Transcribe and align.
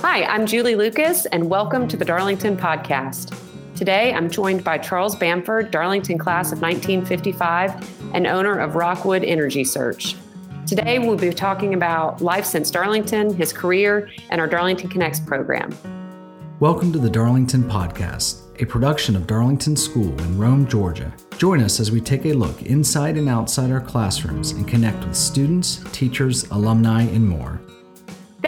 Hi, 0.00 0.22
I'm 0.26 0.46
Julie 0.46 0.76
Lucas, 0.76 1.26
and 1.26 1.50
welcome 1.50 1.88
to 1.88 1.96
the 1.96 2.04
Darlington 2.04 2.56
Podcast. 2.56 3.36
Today, 3.74 4.14
I'm 4.14 4.30
joined 4.30 4.62
by 4.62 4.78
Charles 4.78 5.16
Bamford, 5.16 5.72
Darlington 5.72 6.18
class 6.18 6.52
of 6.52 6.62
1955 6.62 8.14
and 8.14 8.24
owner 8.24 8.60
of 8.60 8.76
Rockwood 8.76 9.24
Energy 9.24 9.64
Search. 9.64 10.14
Today, 10.68 11.00
we'll 11.00 11.18
be 11.18 11.32
talking 11.32 11.74
about 11.74 12.20
life 12.20 12.44
since 12.44 12.70
Darlington, 12.70 13.34
his 13.34 13.52
career, 13.52 14.08
and 14.30 14.40
our 14.40 14.46
Darlington 14.46 14.88
Connects 14.88 15.18
program. 15.18 15.76
Welcome 16.60 16.92
to 16.92 17.00
the 17.00 17.10
Darlington 17.10 17.64
Podcast, 17.64 18.42
a 18.62 18.66
production 18.66 19.16
of 19.16 19.26
Darlington 19.26 19.74
School 19.74 20.16
in 20.20 20.38
Rome, 20.38 20.68
Georgia. 20.68 21.12
Join 21.38 21.60
us 21.60 21.80
as 21.80 21.90
we 21.90 22.00
take 22.00 22.24
a 22.24 22.32
look 22.32 22.62
inside 22.62 23.16
and 23.16 23.28
outside 23.28 23.72
our 23.72 23.80
classrooms 23.80 24.52
and 24.52 24.66
connect 24.66 25.04
with 25.04 25.16
students, 25.16 25.82
teachers, 25.90 26.48
alumni, 26.50 27.02
and 27.02 27.28
more. 27.28 27.60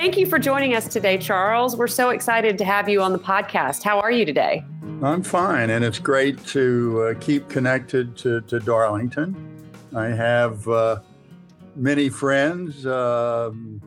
Thank 0.01 0.17
you 0.17 0.25
for 0.25 0.39
joining 0.39 0.75
us 0.75 0.89
today, 0.89 1.19
Charles. 1.19 1.77
We're 1.77 1.87
so 1.87 2.09
excited 2.09 2.57
to 2.57 2.65
have 2.65 2.89
you 2.89 3.03
on 3.03 3.13
the 3.13 3.19
podcast. 3.19 3.83
How 3.83 4.01
are 4.01 4.11
you 4.11 4.25
today? 4.25 4.65
I'm 5.03 5.23
fine, 5.23 5.69
and 5.69 5.85
it's 5.85 5.99
great 5.99 6.43
to 6.47 7.03
uh, 7.03 7.21
keep 7.21 7.51
connected 7.51 8.17
to, 8.17 8.41
to 8.41 8.61
Darlington. 8.61 9.37
I 9.95 10.07
have 10.07 10.67
uh, 10.67 11.01
many 11.77 12.09
friends. 12.09 12.87
Um, 12.87 13.83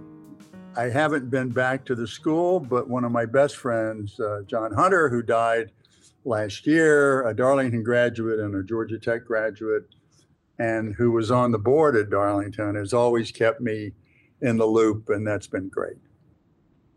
I 0.77 0.83
haven't 0.83 1.31
been 1.31 1.49
back 1.49 1.83
to 1.85 1.95
the 1.95 2.05
school, 2.05 2.59
but 2.59 2.87
one 2.87 3.05
of 3.05 3.11
my 3.11 3.25
best 3.25 3.57
friends, 3.57 4.19
uh, 4.19 4.43
John 4.45 4.71
Hunter, 4.71 5.09
who 5.09 5.23
died 5.23 5.71
last 6.25 6.67
year, 6.67 7.27
a 7.27 7.33
Darlington 7.33 7.81
graduate 7.81 8.39
and 8.39 8.53
a 8.53 8.61
Georgia 8.61 8.99
Tech 8.99 9.25
graduate, 9.25 9.87
and 10.59 10.93
who 10.93 11.09
was 11.11 11.31
on 11.31 11.51
the 11.51 11.57
board 11.57 11.95
at 11.95 12.11
Darlington, 12.11 12.75
has 12.75 12.93
always 12.93 13.31
kept 13.31 13.61
me 13.61 13.93
in 14.43 14.57
the 14.57 14.65
loop, 14.65 15.09
and 15.09 15.25
that's 15.25 15.47
been 15.47 15.69
great. 15.69 15.97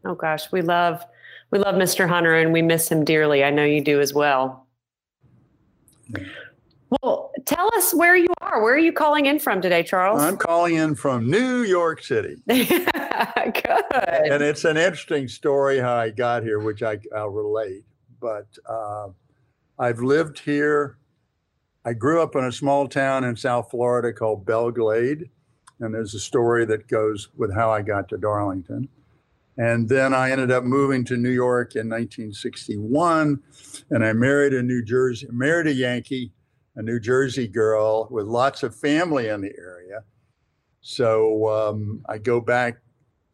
Oh 0.05 0.15
gosh, 0.15 0.53
we 0.53 0.61
love 0.61 1.05
we 1.51 1.59
love 1.59 1.77
Mr. 1.77 2.09
Hunter, 2.09 2.35
and 2.35 2.53
we 2.53 2.61
miss 2.61 2.91
him 2.91 3.05
dearly. 3.05 3.43
I 3.43 3.51
know 3.51 3.65
you 3.65 3.83
do 3.83 4.01
as 4.01 4.13
well. 4.13 4.66
Yeah. 6.11 6.25
Well, 7.03 7.33
tell 7.47 7.69
us 7.75 7.93
where 7.93 8.16
you 8.16 8.29
are. 8.41 8.63
Where 8.63 8.75
are 8.75 8.79
you 8.79 8.93
calling 8.93 9.27
in 9.27 9.41
from 9.41 9.61
today, 9.61 9.83
Charles? 9.83 10.21
I'm 10.21 10.37
calling 10.37 10.77
in 10.77 10.95
from 10.95 11.29
New 11.29 11.63
York 11.63 12.03
City. 12.03 12.37
Good. 12.47 12.66
And 13.93 14.43
it's 14.43 14.65
an 14.65 14.77
interesting 14.77 15.27
story 15.27 15.79
how 15.79 15.97
I 15.97 16.10
got 16.10 16.45
here, 16.45 16.60
which 16.60 16.83
I, 16.83 16.99
will 17.13 17.31
relate. 17.31 17.85
But 18.21 18.47
uh, 18.69 19.09
I've 19.79 20.01
lived 20.01 20.38
here. 20.38 20.99
I 21.85 21.93
grew 21.93 22.23
up 22.23 22.37
in 22.37 22.45
a 22.45 22.53
small 22.53 22.87
town 22.87 23.25
in 23.25 23.35
South 23.35 23.71
Florida 23.71 24.13
called 24.13 24.47
Belle 24.47 24.71
Glade. 24.71 25.29
And 25.80 25.95
there's 25.95 26.15
a 26.15 26.21
story 26.21 26.65
that 26.66 26.88
goes 26.88 27.29
with 27.37 27.55
how 27.55 27.71
I 27.71 27.82
got 27.82 28.09
to 28.09 28.19
Darlington. 28.19 28.88
And 29.59 29.88
then 29.88 30.13
I 30.13 30.30
ended 30.30 30.51
up 30.51 30.65
moving 30.65 31.05
to 31.07 31.16
New 31.16 31.30
York 31.30 31.77
in 31.77 31.88
1961, 31.88 33.43
and 33.91 34.04
I 34.04 34.13
married 34.13 34.52
a 34.52 34.63
New 34.63 34.85
Jersey, 34.85 35.29
married 35.30 35.66
a 35.66 35.73
Yankee, 35.73 36.32
a 36.74 36.82
New 36.82 37.01
Jersey 37.01 37.49
girl 37.49 38.07
with 38.10 38.27
lots 38.27 38.63
of 38.63 38.77
family 38.77 39.29
in 39.29 39.41
the 39.41 39.52
area. 39.59 40.02
So 40.82 41.49
um, 41.49 42.04
I 42.07 42.19
go 42.19 42.41
back 42.41 42.82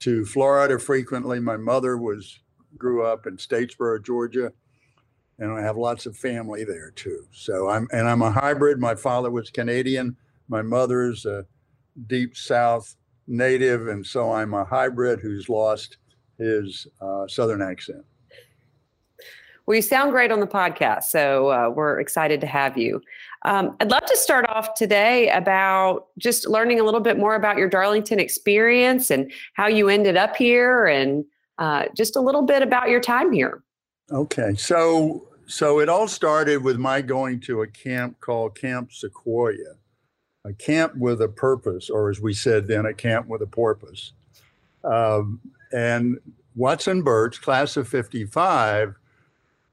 to 0.01 0.25
Florida 0.25 0.79
frequently. 0.79 1.41
My 1.41 1.57
mother 1.57 1.97
was 1.97 2.39
grew 2.79 3.05
up 3.05 3.27
in 3.27 3.37
Statesboro, 3.37 4.05
Georgia, 4.05 4.53
and 5.39 5.53
I 5.53 5.61
have 5.61 5.77
lots 5.77 6.07
of 6.07 6.17
family 6.17 6.65
there 6.65 6.93
too. 6.93 7.27
So 7.33 7.69
I'm 7.69 7.89
and 7.93 8.09
I'm 8.09 8.23
a 8.23 8.31
hybrid. 8.31 8.79
My 8.79 8.95
father 8.95 9.31
was 9.31 9.51
Canadian. 9.51 10.17
My 10.49 10.63
mother's 10.63 11.27
a 11.27 11.47
deep 12.07 12.37
South 12.37 12.97
native, 13.27 13.89
and 13.89 14.05
so 14.05 14.33
I'm 14.33 14.55
a 14.55 14.65
hybrid 14.65 15.21
who's 15.21 15.49
lost 15.49 15.99
his 16.39 16.87
uh, 17.01 17.27
Southern 17.29 17.63
accent. 17.63 18.05
Well, 19.67 19.77
you 19.77 19.83
sound 19.83 20.11
great 20.11 20.33
on 20.33 20.41
the 20.41 20.47
podcast, 20.47 21.05
so 21.05 21.49
uh, 21.51 21.71
we're 21.71 22.01
excited 22.01 22.41
to 22.41 22.49
have 22.49 22.77
you. 22.77 23.01
Um, 23.45 23.77
I'd 23.81 23.91
love 23.91 24.05
to 24.07 24.17
start 24.17 24.45
off 24.49 24.75
today 24.75 25.31
about 25.31 26.09
just 26.19 26.49
learning 26.49 26.81
a 26.81 26.85
little 26.85 27.01
bit 27.01 27.17
more 27.17 27.37
about 27.37 27.59
your 27.59 27.69
Darlington 27.69 28.19
experience 28.19 29.11
and 29.11 29.33
how 29.55 29.69
you 29.69 29.89
ended 29.89 30.17
up 30.17 30.35
here, 30.35 30.87
and 30.87 31.25
uh, 31.59 31.85
just 31.97 32.17
a 32.17 32.21
little 32.21 32.43
bit 32.43 32.63
about 32.63 32.89
your 32.89 33.01
time 33.01 33.31
here. 33.31 33.63
Okay, 34.11 34.55
so 34.55 35.29
so 35.47 35.81
it 35.81 35.89
all 35.89 36.09
started 36.09 36.65
with 36.65 36.79
my 36.79 37.01
going 37.01 37.39
to 37.41 37.63
a 37.63 37.67
camp 37.67 38.19
called 38.21 38.59
Camp 38.59 38.91
Sequoyah, 38.91 39.77
a 40.45 40.53
camp 40.53 40.97
with 40.97 41.21
a 41.23 41.29
purpose, 41.29 41.89
or 41.89 42.11
as 42.11 42.21
we 42.21 42.35
said 42.35 42.67
then, 42.67 42.87
a 42.87 42.95
camp 42.95 43.29
with 43.29 43.43
a 43.43 43.47
porpoise. 43.47 44.13
Um, 44.85 45.41
and 45.73 46.19
Watson 46.55 47.03
Birch, 47.03 47.41
class 47.41 47.77
of 47.77 47.89
55, 47.89 48.97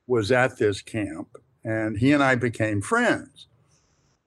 was 0.07 0.31
at 0.31 0.57
this 0.57 0.81
camp, 0.81 1.37
and 1.63 1.97
he 1.97 2.11
and 2.11 2.23
I 2.23 2.35
became 2.35 2.81
friends. 2.81 3.47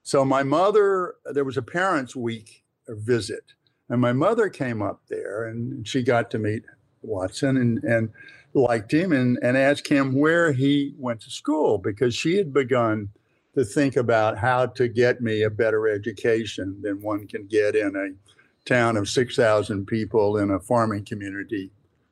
So 0.03 0.25
my 0.25 0.43
mother, 0.43 1.15
there 1.33 1.45
was 1.45 1.57
a 1.57 1.63
parents' 1.63 2.17
week 2.17 2.65
visit, 2.89 3.55
and 3.89 4.01
my 4.01 4.13
mother 4.13 4.49
came 4.49 4.83
up 4.83 5.03
there, 5.09 5.47
and 5.47 5.87
she 5.87 6.03
got 6.03 6.31
to 6.33 6.39
meet 6.39 6.65
Watson 7.03 7.57
and 7.57 7.83
and 7.85 8.11
liked 8.53 8.93
him, 8.93 9.13
and 9.13 9.39
and 9.43 9.57
asked 9.57 9.89
him 9.89 10.15
where 10.15 10.53
he 10.53 10.95
went 10.99 11.21
to 11.23 11.31
school 11.31 11.79
because 11.79 12.15
she 12.15 12.37
had 12.37 12.53
begun 12.53 13.11
to 13.55 13.65
think 13.65 13.97
about 13.97 14.39
how 14.39 14.67
to 14.67 14.89
get 14.89 15.21
me 15.21 15.43
a 15.43 15.51
better 15.51 15.89
education 15.89 16.81
than 16.83 17.03
one 17.03 17.27
can 17.27 17.47
get 17.47 17.77
in 17.77 17.95
a 17.97 18.69
town 18.69 18.97
of 18.97 19.09
6,000 19.09 19.87
people 19.87 20.39
in 20.39 20.51
a 20.51 20.61
farming 20.61 21.05
community 21.05 21.71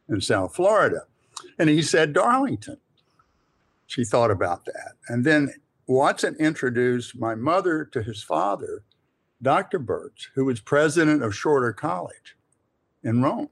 in 0.09 0.21
South 0.21 0.55
Florida. 0.55 1.03
And 1.59 1.69
he 1.69 1.83
said, 1.83 2.13
Darlington. 2.13 2.77
She 3.87 4.05
thought 4.05 4.31
about 4.31 4.65
that. 4.67 4.93
And 5.09 5.25
then 5.25 5.53
Watson 5.87 6.37
introduced 6.39 7.19
my 7.19 7.35
mother 7.35 7.85
to 7.87 8.03
his 8.03 8.23
father, 8.23 8.85
Dr. 9.43 9.79
Birch, 9.79 10.31
who 10.35 10.45
was 10.45 10.61
president 10.61 11.23
of 11.23 11.35
Shorter 11.35 11.73
College 11.73 12.37
in 13.03 13.23
Rome. 13.23 13.49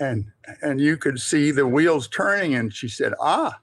And, 0.00 0.26
and 0.62 0.80
you 0.80 0.96
could 0.96 1.20
see 1.20 1.50
the 1.50 1.66
wheels 1.66 2.08
turning. 2.08 2.54
And 2.54 2.72
she 2.72 2.88
said, 2.88 3.12
Ah, 3.20 3.60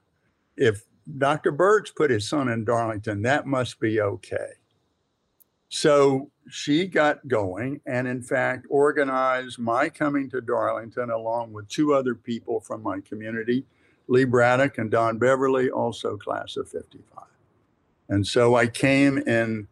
if 0.56 0.84
Dr. 1.18 1.52
Birch 1.52 1.94
put 1.94 2.10
his 2.10 2.28
son 2.28 2.48
in 2.48 2.64
Darlington, 2.64 3.22
that 3.22 3.46
must 3.46 3.78
be 3.78 4.00
okay. 4.00 4.54
So 5.68 6.30
she 6.48 6.86
got 6.86 7.26
going 7.28 7.80
and, 7.86 8.06
in 8.06 8.22
fact, 8.22 8.66
organized 8.68 9.58
my 9.58 9.88
coming 9.88 10.30
to 10.30 10.40
Darlington 10.40 11.10
along 11.10 11.52
with 11.52 11.68
two 11.68 11.94
other 11.94 12.14
people 12.14 12.60
from 12.60 12.82
my 12.82 13.00
community, 13.00 13.64
Lee 14.08 14.24
Braddock 14.24 14.78
and 14.78 14.90
Don 14.90 15.18
Beverly, 15.18 15.70
also 15.70 16.16
class 16.16 16.56
of 16.56 16.68
55. 16.68 17.24
And 18.08 18.26
so 18.26 18.54
I 18.54 18.68
came 18.68 19.18
in 19.18 19.66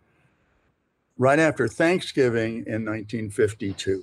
right 1.16 1.38
after 1.38 1.68
Thanksgiving 1.68 2.64
in 2.66 2.84
1952. 2.84 4.02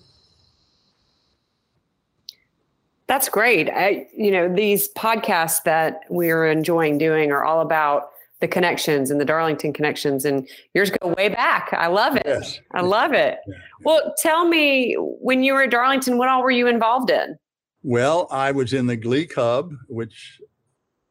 That's 3.12 3.28
great. 3.28 3.70
I, 3.70 4.08
you 4.16 4.32
know, 4.32 4.48
these 4.48 4.88
podcasts 4.94 5.64
that 5.66 6.04
we're 6.08 6.48
enjoying 6.48 6.98
doing 6.98 7.30
are 7.30 7.44
all 7.44 7.60
about 7.60 8.12
the 8.40 8.48
connections 8.48 9.12
and 9.12 9.20
the 9.20 9.26
Darlington 9.26 9.74
connections, 9.74 10.24
and 10.24 10.48
yours 10.74 10.92
go 10.92 11.10
way 11.18 11.28
back. 11.28 11.74
I 11.74 11.88
love 11.88 12.16
it. 12.16 12.24
Yes. 12.26 12.62
I 12.72 12.80
love 12.80 13.12
it. 13.12 13.40
Well, 13.84 14.16
tell 14.18 14.48
me 14.48 14.96
when 14.98 15.44
you 15.44 15.56
were 15.56 15.64
at 15.64 15.72
Darlington, 15.72 16.18
what 16.18 16.30
all 16.30 16.42
were 16.42 16.52
you 16.52 16.68
involved 16.68 17.10
in? 17.10 17.36
Well, 17.84 18.30
I 18.32 18.54
was 18.54 18.72
in 18.72 18.88
the 18.88 18.96
Glee 18.96 19.26
Club, 19.26 19.74
which 19.90 20.40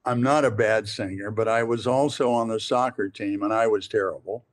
I'm 0.06 0.22
not 0.22 0.46
a 0.46 0.50
bad 0.50 0.88
singer, 0.88 1.30
but 1.30 1.48
I 1.48 1.62
was 1.64 1.86
also 1.86 2.30
on 2.30 2.48
the 2.48 2.58
soccer 2.58 3.10
team, 3.10 3.42
and 3.42 3.52
I 3.52 3.66
was 3.66 3.88
terrible. 3.88 4.46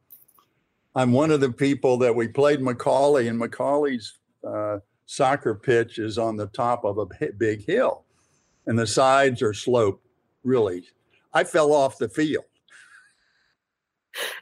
I'm 0.96 1.14
one 1.14 1.32
of 1.32 1.40
the 1.40 1.54
people 1.54 1.98
that 2.00 2.14
we 2.14 2.28
played 2.28 2.60
McCallie, 2.60 3.30
and 3.30 3.40
McCallie's 3.40 4.18
uh, 4.46 4.80
soccer 5.08 5.56
pitch 5.56 5.98
is 5.98 6.20
on 6.20 6.38
the 6.38 6.48
top 6.48 6.86
of 6.86 7.00
a 7.00 7.08
big 7.38 7.66
hill, 7.66 8.04
and 8.68 8.78
the 8.78 8.86
sides 8.86 9.42
are 9.42 9.54
sloped. 9.54 10.06
Really, 10.44 10.84
I 11.34 11.44
fell 11.44 11.74
off 11.74 11.98
the 11.98 12.08
field 12.08 12.46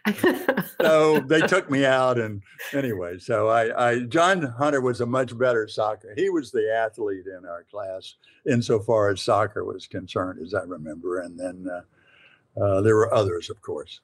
so 0.81 1.19
they 1.22 1.42
took 1.42 1.69
me 1.69 1.86
out 1.86 2.19
and 2.19 2.42
anyway 2.74 3.18
so 3.18 3.50
I, 3.50 3.89
I 3.89 4.00
john 4.01 4.42
hunter 4.42 4.81
was 4.81 5.01
a 5.01 5.06
much 5.06 5.38
better 5.38 5.68
soccer 5.68 6.13
he 6.16 6.30
was 6.30 6.51
the 6.51 6.72
athlete 6.72 7.25
in 7.25 7.45
our 7.45 7.63
class 7.69 8.16
insofar 8.48 9.10
as 9.10 9.22
soccer 9.22 9.66
was 9.66 9.88
concerned 9.88 10.39
as 10.42 10.54
i 10.54 10.62
remember 10.62 11.22
and 11.22 11.39
then 11.39 11.68
uh, 11.69 12.63
uh, 12.63 12.81
there 12.81 12.95
were 12.95 13.13
others 13.13 13.50
of 13.50 13.62
course 13.62 14.01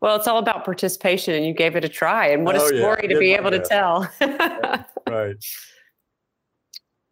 well 0.00 0.14
it's 0.14 0.28
all 0.28 0.38
about 0.38 0.64
participation 0.64 1.34
and 1.34 1.46
you 1.46 1.54
gave 1.54 1.74
it 1.74 1.84
a 1.84 1.88
try 1.88 2.28
and 2.28 2.44
what 2.44 2.54
oh, 2.56 2.64
a 2.64 2.68
story 2.68 3.00
yeah, 3.04 3.14
to 3.14 3.18
be 3.18 3.32
able 3.32 3.50
best. 3.50 3.64
to 3.64 3.68
tell 3.68 4.81
right 5.12 5.36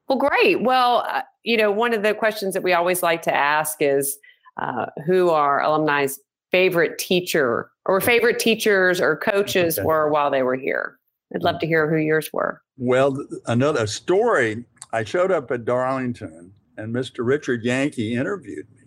well 0.08 0.18
great 0.18 0.62
well 0.62 1.04
uh, 1.08 1.22
you 1.44 1.56
know 1.56 1.70
one 1.70 1.94
of 1.94 2.02
the 2.02 2.14
questions 2.14 2.54
that 2.54 2.62
we 2.62 2.72
always 2.72 3.02
like 3.02 3.22
to 3.22 3.34
ask 3.34 3.78
is 3.80 4.18
uh, 4.60 4.86
who 5.06 5.30
are 5.30 5.62
alumni's 5.62 6.18
favorite 6.50 6.98
teacher 6.98 7.70
or 7.86 8.00
favorite 8.00 8.38
teachers 8.38 9.00
or 9.00 9.16
coaches 9.16 9.78
okay. 9.78 9.86
were 9.86 10.10
while 10.10 10.30
they 10.30 10.42
were 10.42 10.56
here. 10.56 10.98
I'd 11.34 11.42
love 11.42 11.60
to 11.60 11.66
hear 11.66 11.88
who 11.88 11.96
yours 11.96 12.28
were. 12.32 12.60
Well, 12.76 13.16
another 13.46 13.86
story. 13.86 14.64
I 14.92 15.04
showed 15.04 15.30
up 15.30 15.50
at 15.52 15.64
Darlington 15.64 16.52
and 16.76 16.94
Mr. 16.94 17.24
Richard 17.24 17.62
Yankee 17.62 18.14
interviewed 18.14 18.66
me, 18.74 18.82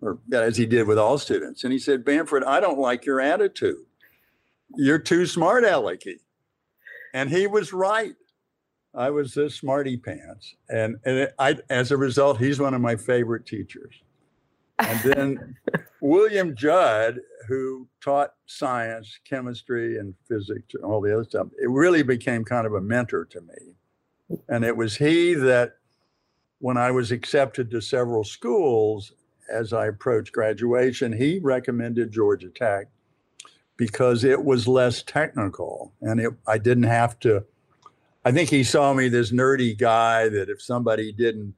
or 0.00 0.18
as 0.32 0.56
he 0.56 0.66
did 0.66 0.88
with 0.88 0.98
all 0.98 1.18
students. 1.18 1.62
And 1.62 1.72
he 1.72 1.78
said, 1.78 2.04
Bamford, 2.04 2.42
I 2.42 2.58
don't 2.58 2.80
like 2.80 3.06
your 3.06 3.20
attitude. 3.20 3.76
You're 4.76 4.98
too 4.98 5.24
smart, 5.26 5.62
Alecky. 5.64 6.16
And 7.14 7.30
he 7.30 7.46
was 7.46 7.72
right. 7.72 8.14
I 8.98 9.10
was 9.10 9.36
a 9.36 9.48
smarty 9.48 9.96
pants. 9.96 10.56
And, 10.68 10.96
and 11.04 11.30
I, 11.38 11.56
as 11.70 11.92
a 11.92 11.96
result, 11.96 12.38
he's 12.38 12.58
one 12.58 12.74
of 12.74 12.80
my 12.80 12.96
favorite 12.96 13.46
teachers. 13.46 13.94
And 14.80 15.00
then 15.00 15.56
William 16.00 16.56
Judd, 16.56 17.20
who 17.46 17.86
taught 18.00 18.34
science, 18.46 19.20
chemistry, 19.24 19.98
and 19.98 20.14
physics, 20.28 20.74
and 20.74 20.84
all 20.84 21.00
the 21.00 21.14
other 21.14 21.24
stuff, 21.24 21.46
it 21.62 21.70
really 21.70 22.02
became 22.02 22.44
kind 22.44 22.66
of 22.66 22.74
a 22.74 22.80
mentor 22.80 23.24
to 23.26 23.40
me. 23.40 24.38
And 24.48 24.64
it 24.64 24.76
was 24.76 24.96
he 24.96 25.32
that, 25.34 25.76
when 26.58 26.76
I 26.76 26.90
was 26.90 27.12
accepted 27.12 27.70
to 27.70 27.80
several 27.80 28.24
schools 28.24 29.12
as 29.48 29.72
I 29.72 29.86
approached 29.86 30.32
graduation, 30.32 31.12
he 31.12 31.38
recommended 31.38 32.10
Georgia 32.10 32.48
Tech 32.48 32.88
because 33.76 34.24
it 34.24 34.44
was 34.44 34.66
less 34.66 35.04
technical 35.04 35.92
and 36.02 36.18
it, 36.18 36.32
I 36.48 36.58
didn't 36.58 36.82
have 36.82 37.16
to. 37.20 37.44
I 38.28 38.30
think 38.30 38.50
he 38.50 38.62
saw 38.62 38.92
me 38.92 39.08
this 39.08 39.32
nerdy 39.32 39.74
guy 39.74 40.28
that 40.28 40.50
if 40.50 40.60
somebody 40.60 41.12
didn't 41.12 41.54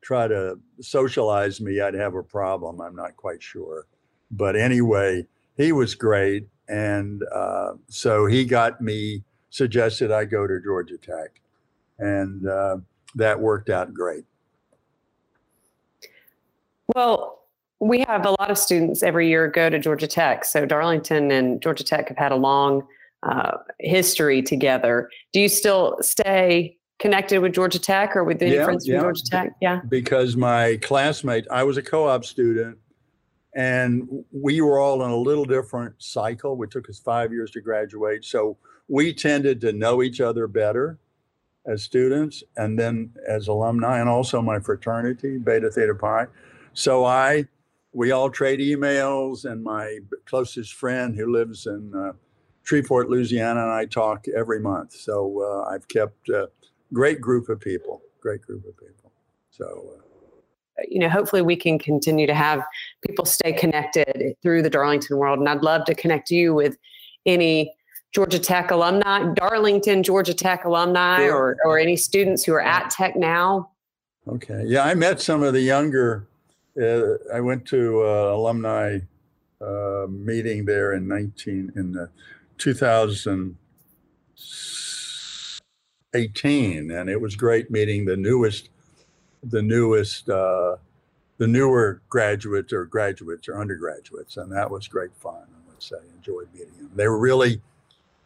try 0.00 0.26
to 0.26 0.58
socialize 0.80 1.60
me, 1.60 1.82
I'd 1.82 1.92
have 1.92 2.14
a 2.14 2.22
problem. 2.22 2.80
I'm 2.80 2.96
not 2.96 3.14
quite 3.18 3.42
sure. 3.42 3.86
But 4.30 4.56
anyway, 4.56 5.26
he 5.58 5.70
was 5.72 5.94
great. 5.94 6.48
And 6.66 7.22
uh, 7.30 7.72
so 7.88 8.24
he 8.24 8.46
got 8.46 8.80
me, 8.80 9.22
suggested 9.50 10.10
I 10.10 10.24
go 10.24 10.46
to 10.46 10.60
Georgia 10.64 10.96
Tech. 10.96 11.42
And 11.98 12.48
uh, 12.48 12.78
that 13.16 13.38
worked 13.38 13.68
out 13.68 13.92
great. 13.92 14.24
Well, 16.96 17.40
we 17.80 18.02
have 18.08 18.24
a 18.24 18.30
lot 18.30 18.50
of 18.50 18.56
students 18.56 19.02
every 19.02 19.28
year 19.28 19.46
go 19.46 19.68
to 19.68 19.78
Georgia 19.78 20.06
Tech. 20.06 20.46
So 20.46 20.64
Darlington 20.64 21.30
and 21.30 21.60
Georgia 21.60 21.84
Tech 21.84 22.08
have 22.08 22.16
had 22.16 22.32
a 22.32 22.36
long 22.36 22.86
uh, 23.22 23.58
history 23.80 24.42
together. 24.42 25.08
Do 25.32 25.40
you 25.40 25.48
still 25.48 25.98
stay 26.00 26.76
connected 26.98 27.40
with 27.40 27.52
Georgia 27.52 27.78
Tech 27.78 28.14
or 28.14 28.24
with 28.24 28.42
any 28.42 28.54
yeah, 28.54 28.64
friends 28.64 28.86
from 28.86 28.94
yeah. 28.94 29.00
Georgia 29.00 29.24
Tech? 29.24 29.52
Yeah. 29.60 29.80
Because 29.88 30.36
my 30.36 30.78
classmate, 30.82 31.46
I 31.50 31.62
was 31.64 31.76
a 31.76 31.82
co 31.82 32.08
op 32.08 32.24
student 32.24 32.78
and 33.54 34.08
we 34.32 34.60
were 34.60 34.78
all 34.78 35.02
in 35.04 35.10
a 35.10 35.16
little 35.16 35.44
different 35.44 35.94
cycle. 35.98 36.60
It 36.62 36.70
took 36.70 36.88
us 36.88 36.98
five 36.98 37.32
years 37.32 37.50
to 37.52 37.60
graduate. 37.60 38.24
So 38.24 38.56
we 38.88 39.12
tended 39.12 39.60
to 39.62 39.72
know 39.72 40.02
each 40.02 40.20
other 40.20 40.46
better 40.46 40.98
as 41.66 41.82
students 41.82 42.42
and 42.56 42.78
then 42.78 43.10
as 43.28 43.48
alumni 43.48 44.00
and 44.00 44.08
also 44.08 44.42
my 44.42 44.58
fraternity, 44.58 45.38
Beta 45.38 45.70
Theta 45.70 45.94
Pi. 45.94 46.26
So 46.72 47.04
I, 47.04 47.46
we 47.92 48.10
all 48.10 48.30
trade 48.30 48.58
emails 48.58 49.44
and 49.44 49.62
my 49.62 49.98
closest 50.24 50.72
friend 50.74 51.14
who 51.14 51.30
lives 51.30 51.66
in 51.66 51.92
uh, 51.94 52.12
Shreveport, 52.62 53.10
Louisiana, 53.10 53.62
and 53.62 53.72
I 53.72 53.86
talk 53.86 54.26
every 54.28 54.60
month. 54.60 54.92
So 54.94 55.42
uh, 55.42 55.72
I've 55.72 55.86
kept 55.88 56.28
uh, 56.30 56.46
great 56.92 57.20
group 57.20 57.48
of 57.48 57.60
people, 57.60 58.02
great 58.20 58.42
group 58.42 58.64
of 58.66 58.76
people. 58.76 59.12
So, 59.50 59.90
uh, 59.96 60.82
you 60.88 60.98
know, 60.98 61.08
hopefully 61.08 61.42
we 61.42 61.56
can 61.56 61.78
continue 61.78 62.26
to 62.26 62.34
have 62.34 62.64
people 63.06 63.24
stay 63.24 63.52
connected 63.52 64.36
through 64.42 64.62
the 64.62 64.70
Darlington 64.70 65.18
world. 65.18 65.38
And 65.38 65.48
I'd 65.48 65.62
love 65.62 65.84
to 65.86 65.94
connect 65.94 66.30
you 66.30 66.54
with 66.54 66.76
any 67.26 67.74
Georgia 68.12 68.38
Tech 68.38 68.70
alumni, 68.70 69.32
Darlington 69.34 70.02
Georgia 70.02 70.34
Tech 70.34 70.64
alumni, 70.64 71.22
or 71.28 71.56
or 71.64 71.78
any 71.78 71.96
students 71.96 72.44
who 72.44 72.52
are 72.52 72.60
at 72.60 72.90
Tech 72.90 73.16
now. 73.16 73.70
Okay, 74.28 74.64
yeah, 74.66 74.84
I 74.84 74.94
met 74.94 75.20
some 75.20 75.42
of 75.42 75.54
the 75.54 75.62
younger. 75.62 76.26
Uh, 76.80 77.14
I 77.32 77.40
went 77.40 77.66
to 77.66 78.02
uh, 78.02 78.34
alumni 78.34 78.98
uh, 79.60 80.06
meeting 80.10 80.66
there 80.66 80.92
in 80.92 81.08
nineteen 81.08 81.72
in 81.74 81.92
the 81.92 82.10
two 82.62 82.72
thousand 82.72 83.56
18, 86.14 86.92
and 86.92 87.10
it 87.10 87.20
was 87.20 87.34
great 87.34 87.72
meeting 87.72 88.04
the 88.04 88.16
newest, 88.16 88.68
the 89.42 89.62
newest, 89.62 90.28
uh, 90.28 90.76
the 91.38 91.48
newer 91.48 92.02
graduates 92.08 92.72
or 92.72 92.84
graduates 92.84 93.48
or 93.48 93.60
undergraduates, 93.60 94.36
and 94.36 94.52
that 94.52 94.70
was 94.70 94.86
great 94.86 95.10
fun. 95.16 95.42
I 95.42 95.70
would 95.70 95.82
say 95.82 95.96
enjoyed 96.16 96.48
meeting 96.54 96.74
them. 96.78 96.90
They 96.94 97.08
were 97.08 97.18
really, 97.18 97.60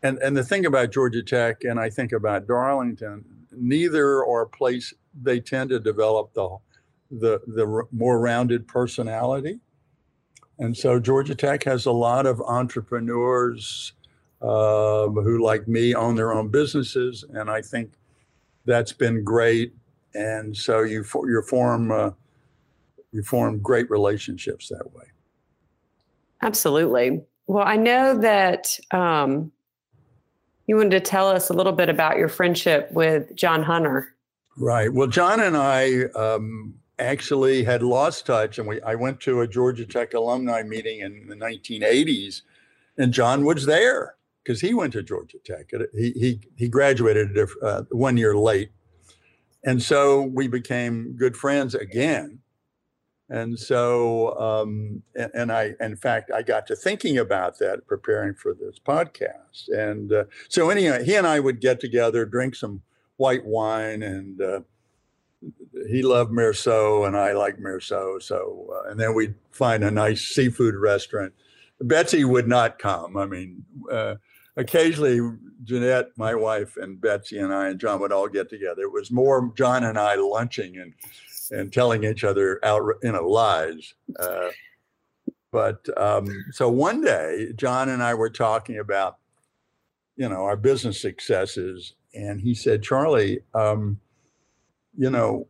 and 0.03 0.19
and 0.19 0.37
the 0.37 0.45
thing 0.45 0.67
about 0.67 0.93
Georgia 0.93 1.23
Tech, 1.23 1.65
and 1.65 1.81
I 1.81 1.89
think 1.89 2.13
about 2.13 2.47
Darlington, 2.47 3.25
neither 3.53 4.23
are 4.27 4.45
place 4.45 4.93
they 5.23 5.41
tend 5.41 5.71
to 5.71 5.81
develop 5.81 6.35
the 6.35 6.59
the 7.11 7.41
the 7.47 7.85
more 7.91 8.21
rounded 8.21 8.69
personality. 8.69 9.61
And 10.59 10.77
so 10.77 11.01
Georgia 11.01 11.35
Tech 11.35 11.65
has 11.65 11.87
a 11.87 11.93
lot 11.93 12.27
of 12.27 12.43
entrepreneurs 12.43 13.93
uh, 14.43 15.09
who, 15.09 15.43
like 15.43 15.67
me, 15.67 15.95
own 15.95 16.15
their 16.15 16.33
own 16.33 16.49
businesses, 16.49 17.25
and 17.33 17.51
I 17.51 17.63
think 17.63 17.93
that's 18.65 18.93
been 18.93 19.25
great. 19.25 19.75
And 20.15 20.57
so 20.57 20.83
you 20.83 21.05
you 21.25 21.43
form 21.43 21.91
uh, 21.91 22.11
you 23.13 23.23
form 23.23 23.61
great 23.61 23.91
relationships 23.91 24.69
that 24.69 24.93
way. 24.95 25.05
Absolutely. 26.43 27.23
Well, 27.47 27.65
I 27.67 27.77
know 27.77 28.19
that 28.19 28.79
um, 28.91 29.53
you 30.67 30.77
wanted 30.77 30.91
to 30.91 31.01
tell 31.01 31.29
us 31.29 31.49
a 31.49 31.55
little 31.55 31.73
bit 31.73 31.89
about 31.89 32.19
your 32.19 32.29
friendship 32.29 32.91
with 32.93 33.35
John 33.37 33.63
Hunter. 33.63 34.15
Right. 34.59 34.93
Well, 34.93 35.07
John 35.07 35.41
and 35.41 35.57
I 35.57 36.05
um, 36.15 36.75
actually 36.99 37.63
had 37.63 37.83
lost 37.83 38.27
touch, 38.27 38.59
and 38.59 38.69
we 38.69 38.81
I 38.83 38.95
went 38.95 39.21
to 39.21 39.41
a 39.41 39.49
Georgia 39.49 39.87
Tech 39.87 40.15
alumni 40.15 40.63
meeting 40.63 41.01
in 41.01 41.27
the 41.29 41.37
1980s, 41.37 42.43
and 42.99 43.13
John 43.13 43.45
was 43.45 43.65
there 43.65 44.17
because 44.47 44.61
he 44.61 44.75
went 44.75 44.93
to 44.93 45.03
Georgia 45.03 45.39
Tech. 45.45 45.73
He 45.93 46.13
he 46.13 46.41
he 46.57 46.69
graduated 46.69 47.37
uh, 47.63 47.83
one 47.91 48.17
year 48.17 48.37
late, 48.37 48.71
and 49.65 49.83
so 49.83 50.23
we 50.23 50.47
became 50.47 51.15
good 51.17 51.37
friends 51.37 51.75
again. 51.75 52.41
And 53.29 53.59
so, 53.59 54.39
um, 54.39 55.03
and, 55.17 55.33
and, 55.35 55.53
I, 55.53 55.75
in 55.81 55.97
fact, 55.97 56.31
I 56.33 56.43
got 56.43 56.69
to 56.69 56.77
thinking 56.77 57.19
about 57.19 57.59
that 57.59 57.85
preparing 57.89 58.35
for 58.35 58.55
this 58.55 58.79
podcast. 58.79 59.67
And 59.69 60.13
uh, 60.13 60.25
so, 60.49 60.71
anyway, 60.71 61.05
he 61.05 61.17
and 61.17 61.27
I 61.27 61.41
would 61.41 61.61
get 61.61 61.81
together, 61.81 62.25
drink 62.25 62.55
some 62.55 62.83
white 63.17 63.45
wine, 63.45 64.05
and 64.05 64.41
uh, 64.41 64.61
he 65.91 66.03
loved 66.03 66.31
Meursault, 66.31 67.05
and 67.09 67.17
I 67.17 67.33
like 67.33 67.59
Meursault. 67.59 68.23
So, 68.23 68.73
uh, 68.73 68.91
and 68.91 69.01
then 69.01 69.13
we'd 69.13 69.35
find 69.51 69.83
a 69.83 69.91
nice 69.91 70.21
seafood 70.21 70.77
restaurant. 70.77 71.33
Betsy 71.81 72.25
would 72.25 72.47
not 72.47 72.79
come. 72.79 73.17
I 73.17 73.27
mean, 73.27 73.65
uh, 73.91 74.15
occasionally 74.57 75.21
Jeanette, 75.65 76.09
my 76.17 76.35
wife, 76.35 76.77
and 76.77 77.01
Betsy 77.01 77.39
and 77.39 77.53
I 77.53 77.69
and 77.69 77.81
John 77.81 78.01
would 78.01 78.13
all 78.13 78.29
get 78.29 78.49
together. 78.49 78.83
It 78.83 78.93
was 78.93 79.11
more 79.11 79.53
John 79.57 79.85
and 79.85 79.99
I 79.99 80.15
lunching 80.17 80.79
and 80.79 80.95
and 81.51 81.73
telling 81.73 82.05
each 82.05 82.25
other 82.25 82.59
out, 82.65 82.83
you 83.03 83.13
know, 83.13 83.29
lies. 83.29 83.95
Uh, 84.19 84.49
but 85.53 85.87
um, 85.97 86.45
so 86.51 86.69
one 86.69 87.03
day, 87.03 87.53
John 87.57 87.89
and 87.89 88.03
I 88.03 88.15
were 88.15 88.31
talking 88.31 88.79
about, 88.79 89.19
you 90.17 90.29
know, 90.29 90.45
our 90.45 90.57
business 90.57 91.01
successes, 91.01 91.95
and 92.15 92.41
he 92.41 92.55
said, 92.55 92.83
"Charlie, 92.83 93.41
um, 93.55 94.01
you 94.97 95.11
know, 95.11 95.47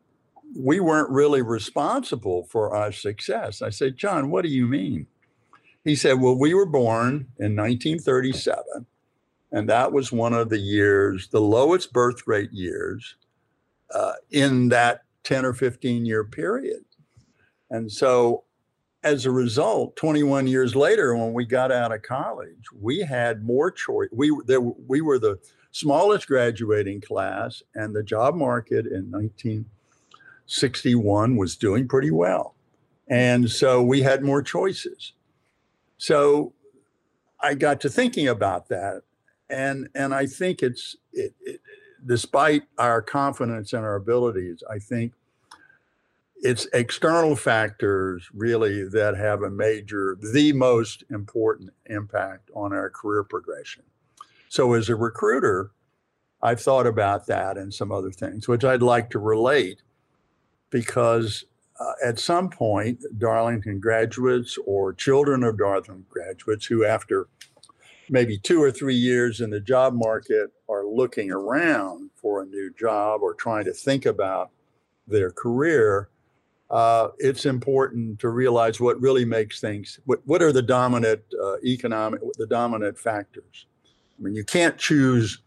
we 0.57 0.81
weren't 0.81 1.11
really 1.11 1.43
responsible 1.43 2.45
for 2.51 2.75
our 2.75 2.93
success." 2.93 3.63
I 3.63 3.71
said, 3.71 3.97
"John, 3.97 4.31
what 4.31 4.43
do 4.43 4.49
you 4.49 4.67
mean?" 4.67 5.07
He 5.85 5.97
said, 5.97 6.21
"Well, 6.21 6.39
we 6.39 6.53
were 6.53 6.67
born 6.67 7.29
in 7.39 7.57
1937." 7.57 8.87
And 9.57 9.69
that 9.71 9.91
was 9.91 10.13
one 10.13 10.35
of 10.35 10.51
the 10.51 10.59
years, 10.59 11.29
the 11.29 11.41
lowest 11.41 11.95
birth 11.95 12.27
rate 12.27 12.53
years 12.53 13.17
uh, 13.91 14.13
in 14.31 14.69
that 14.69 15.05
10 15.25 15.47
or 15.47 15.55
15 15.55 16.05
year 16.05 16.25
period. 16.25 16.85
And 17.71 17.91
so, 17.91 18.45
as 19.03 19.25
a 19.25 19.31
result, 19.31 19.97
21 19.97 20.47
years 20.47 20.77
later, 20.77 21.17
when 21.17 21.33
we 21.33 21.47
got 21.47 21.73
out 21.73 21.91
of 21.91 22.03
college, 22.03 22.67
we 22.79 23.01
had 23.01 23.47
more 23.47 23.71
choice. 23.71 24.11
We, 24.13 24.31
there, 24.45 24.61
we 24.61 25.01
were 25.01 25.19
the 25.19 25.39
smallest 25.71 26.27
graduating 26.27 27.01
class, 27.01 27.63
and 27.75 27.97
the 27.97 28.03
job 28.03 28.35
market 28.35 28.85
in 28.85 29.11
1961 29.11 31.35
was 31.35 31.57
doing 31.57 31.89
pretty 31.89 32.11
well. 32.11 32.57
And 33.09 33.51
so 33.51 33.83
we 33.83 34.03
had 34.03 34.23
more 34.23 34.43
choices. 34.43 35.15
So 35.97 36.53
I 37.41 37.55
got 37.55 37.81
to 37.81 37.89
thinking 37.89 38.29
about 38.29 38.69
that 38.69 39.01
and 39.51 39.89
and 39.95 40.15
I 40.15 40.27
think 40.27 40.63
it's 40.63 40.97
it, 41.13 41.35
it, 41.41 41.61
despite 42.05 42.63
our 42.79 43.03
confidence 43.03 43.73
in 43.73 43.81
our 43.81 43.97
abilities, 43.97 44.63
I 44.71 44.79
think 44.79 45.13
it's 46.37 46.67
external 46.73 47.35
factors 47.37 48.29
really 48.35 48.85
that 48.89 49.17
have 49.17 49.43
a 49.43 49.51
major, 49.51 50.19
the 50.21 50.53
most 50.53 51.05
important 51.11 51.71
impact 51.87 52.51
on 52.55 52.73
our 52.73 52.91
career 52.91 53.25
progression. 53.25 53.83
So 54.49 54.75
as 54.75 54.89
a 54.89 54.97
recruiter, 54.97 55.71
I've 56.43 56.61
thought 56.61 56.87
about 56.87 57.27
that 57.27 57.57
and 57.57 57.73
some 57.73 57.91
other 57.91 58.11
things, 58.11 58.47
which 58.47 58.65
I'd 58.65 58.83
like 58.83 59.11
to 59.11 59.19
relate. 59.19 59.83
because 60.71 61.45
uh, 61.79 61.93
at 62.05 62.19
some 62.19 62.49
point, 62.51 63.01
Darlington 63.19 63.81
graduates 63.81 64.59
or 64.67 64.93
children 64.93 65.43
of 65.45 65.59
Darlington 65.59 66.05
graduates 66.09 66.67
who, 66.67 66.85
after 66.85 67.29
maybe 68.09 68.39
two 68.39 68.63
or 68.63 68.71
three 68.71 68.95
years 68.95 69.41
in 69.41 69.51
the 69.51 69.61
job 69.61 69.95
market, 69.95 70.51
are 70.69 70.85
looking 70.85 71.31
around 71.31 72.11
for 72.17 72.43
a 72.43 72.47
new 72.47 72.73
job 72.79 73.23
or 73.23 73.35
trying 73.35 73.65
to 73.65 73.73
think 73.73 74.07
about 74.07 74.51
their 75.07 75.31
career, 75.31 76.09
uh, 76.71 77.09
it's 77.19 77.47
important 77.47 78.19
to 78.19 78.29
realize 78.29 78.81
what 78.81 79.01
really 79.01 79.25
makes 79.25 79.61
things. 79.61 80.01
What 80.05 80.21
what 80.25 80.43
are 80.43 80.53
the 80.53 80.63
dominant 80.63 81.23
uh, 81.41 81.59
economic, 81.65 82.21
the 82.39 82.47
dominant 82.47 82.99
factors? 82.99 83.67
I 84.19 84.23
mean, 84.23 84.35
you 84.35 84.45
can't 84.45 84.77
choose 84.77 85.43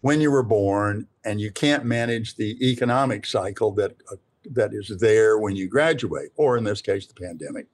when 0.00 0.20
you 0.20 0.30
were 0.30 0.42
born, 0.42 1.06
and 1.24 1.40
you 1.40 1.50
can't 1.50 1.84
manage 1.84 2.36
the 2.36 2.56
economic 2.66 3.26
cycle 3.26 3.72
that 3.72 3.96
uh, 4.10 4.16
that 4.52 4.72
is 4.72 4.88
there 5.00 5.38
when 5.38 5.54
you 5.54 5.68
graduate, 5.68 6.30
or 6.36 6.56
in 6.56 6.64
this 6.64 6.80
case, 6.80 7.06
the 7.06 7.14
pandemic. 7.14 7.66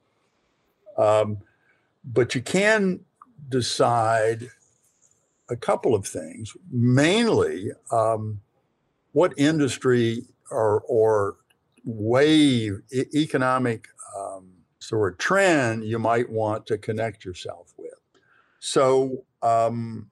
Um, 0.97 1.37
but 2.03 2.35
you 2.35 2.41
can 2.41 3.01
decide 3.49 4.49
a 5.49 5.55
couple 5.55 5.93
of 5.93 6.07
things, 6.07 6.55
mainly 6.71 7.71
um, 7.91 8.41
what 9.11 9.33
industry 9.37 10.25
or, 10.49 10.81
or 10.87 11.35
wave 11.83 12.81
e- 12.91 13.05
economic 13.13 13.87
um, 14.17 14.49
sort 14.79 15.13
of 15.13 15.19
trend 15.19 15.83
you 15.83 15.99
might 15.99 16.29
want 16.29 16.65
to 16.67 16.77
connect 16.77 17.25
yourself 17.25 17.73
with. 17.77 17.93
So, 18.59 19.25
um, 19.41 20.09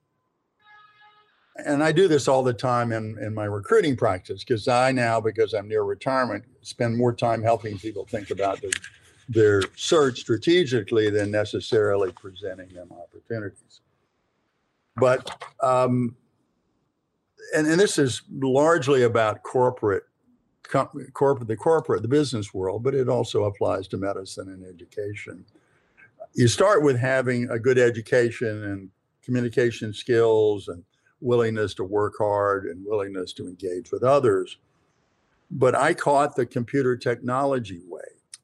and 1.56 1.82
I 1.82 1.92
do 1.92 2.08
this 2.08 2.28
all 2.28 2.42
the 2.42 2.54
time 2.54 2.92
in, 2.92 3.18
in 3.20 3.34
my 3.34 3.44
recruiting 3.44 3.96
practice 3.96 4.42
because 4.44 4.66
I 4.68 4.92
now, 4.92 5.20
because 5.20 5.52
I'm 5.52 5.68
near 5.68 5.82
retirement, 5.82 6.44
spend 6.62 6.96
more 6.96 7.12
time 7.12 7.42
helping 7.42 7.78
people 7.78 8.06
think 8.06 8.30
about 8.30 8.60
their, 8.60 8.70
their 9.30 9.62
search 9.76 10.18
strategically 10.18 11.08
than 11.08 11.30
necessarily 11.30 12.10
presenting 12.12 12.68
them 12.70 12.90
opportunities. 12.90 13.80
But, 14.96 15.40
um, 15.62 16.16
and, 17.54 17.66
and 17.68 17.80
this 17.80 17.96
is 17.96 18.22
largely 18.28 19.04
about 19.04 19.44
corporate, 19.44 20.02
corporate, 21.12 21.46
the 21.46 21.56
corporate, 21.56 22.02
the 22.02 22.08
business 22.08 22.52
world, 22.52 22.82
but 22.82 22.94
it 22.94 23.08
also 23.08 23.44
applies 23.44 23.86
to 23.88 23.96
medicine 23.96 24.48
and 24.48 24.66
education. 24.66 25.44
You 26.34 26.48
start 26.48 26.82
with 26.82 26.98
having 26.98 27.48
a 27.50 27.58
good 27.58 27.78
education 27.78 28.64
and 28.64 28.90
communication 29.22 29.92
skills 29.92 30.66
and 30.66 30.82
willingness 31.20 31.72
to 31.74 31.84
work 31.84 32.14
hard 32.18 32.66
and 32.66 32.84
willingness 32.84 33.32
to 33.34 33.46
engage 33.46 33.92
with 33.92 34.02
others. 34.02 34.58
But 35.52 35.76
I 35.76 35.94
caught 35.94 36.34
the 36.34 36.46
computer 36.46 36.96
technology 36.96 37.80
way. 37.86 38.00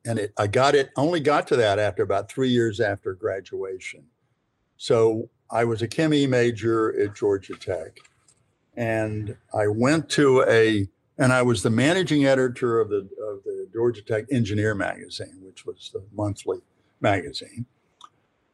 And 0.06 0.18
it, 0.18 0.32
I 0.38 0.46
got 0.46 0.75
it, 0.75 0.90
only 0.96 1.20
got 1.20 1.46
to 1.48 1.56
that 1.56 1.78
after 1.78 2.02
about 2.02 2.30
three 2.30 2.48
years 2.48 2.80
after 2.80 3.12
graduation. 3.14 4.04
So 4.76 5.28
I 5.50 5.64
was 5.64 5.82
a 5.82 5.88
chemie 5.88 6.26
major 6.26 6.98
at 7.00 7.14
Georgia 7.14 7.54
Tech. 7.54 7.98
And 8.76 9.36
I 9.52 9.66
went 9.68 10.08
to 10.10 10.44
a, 10.48 10.86
and 11.18 11.32
I 11.32 11.42
was 11.42 11.62
the 11.62 11.70
managing 11.70 12.26
editor 12.26 12.80
of 12.80 12.88
the, 12.90 13.08
of 13.28 13.42
the 13.44 13.68
Georgia 13.72 14.02
Tech 14.02 14.26
Engineer 14.30 14.75
magazine, 14.75 15.38
which 15.42 15.66
was 15.66 15.90
the 15.92 16.04
monthly 16.12 16.58
magazine. 17.00 17.66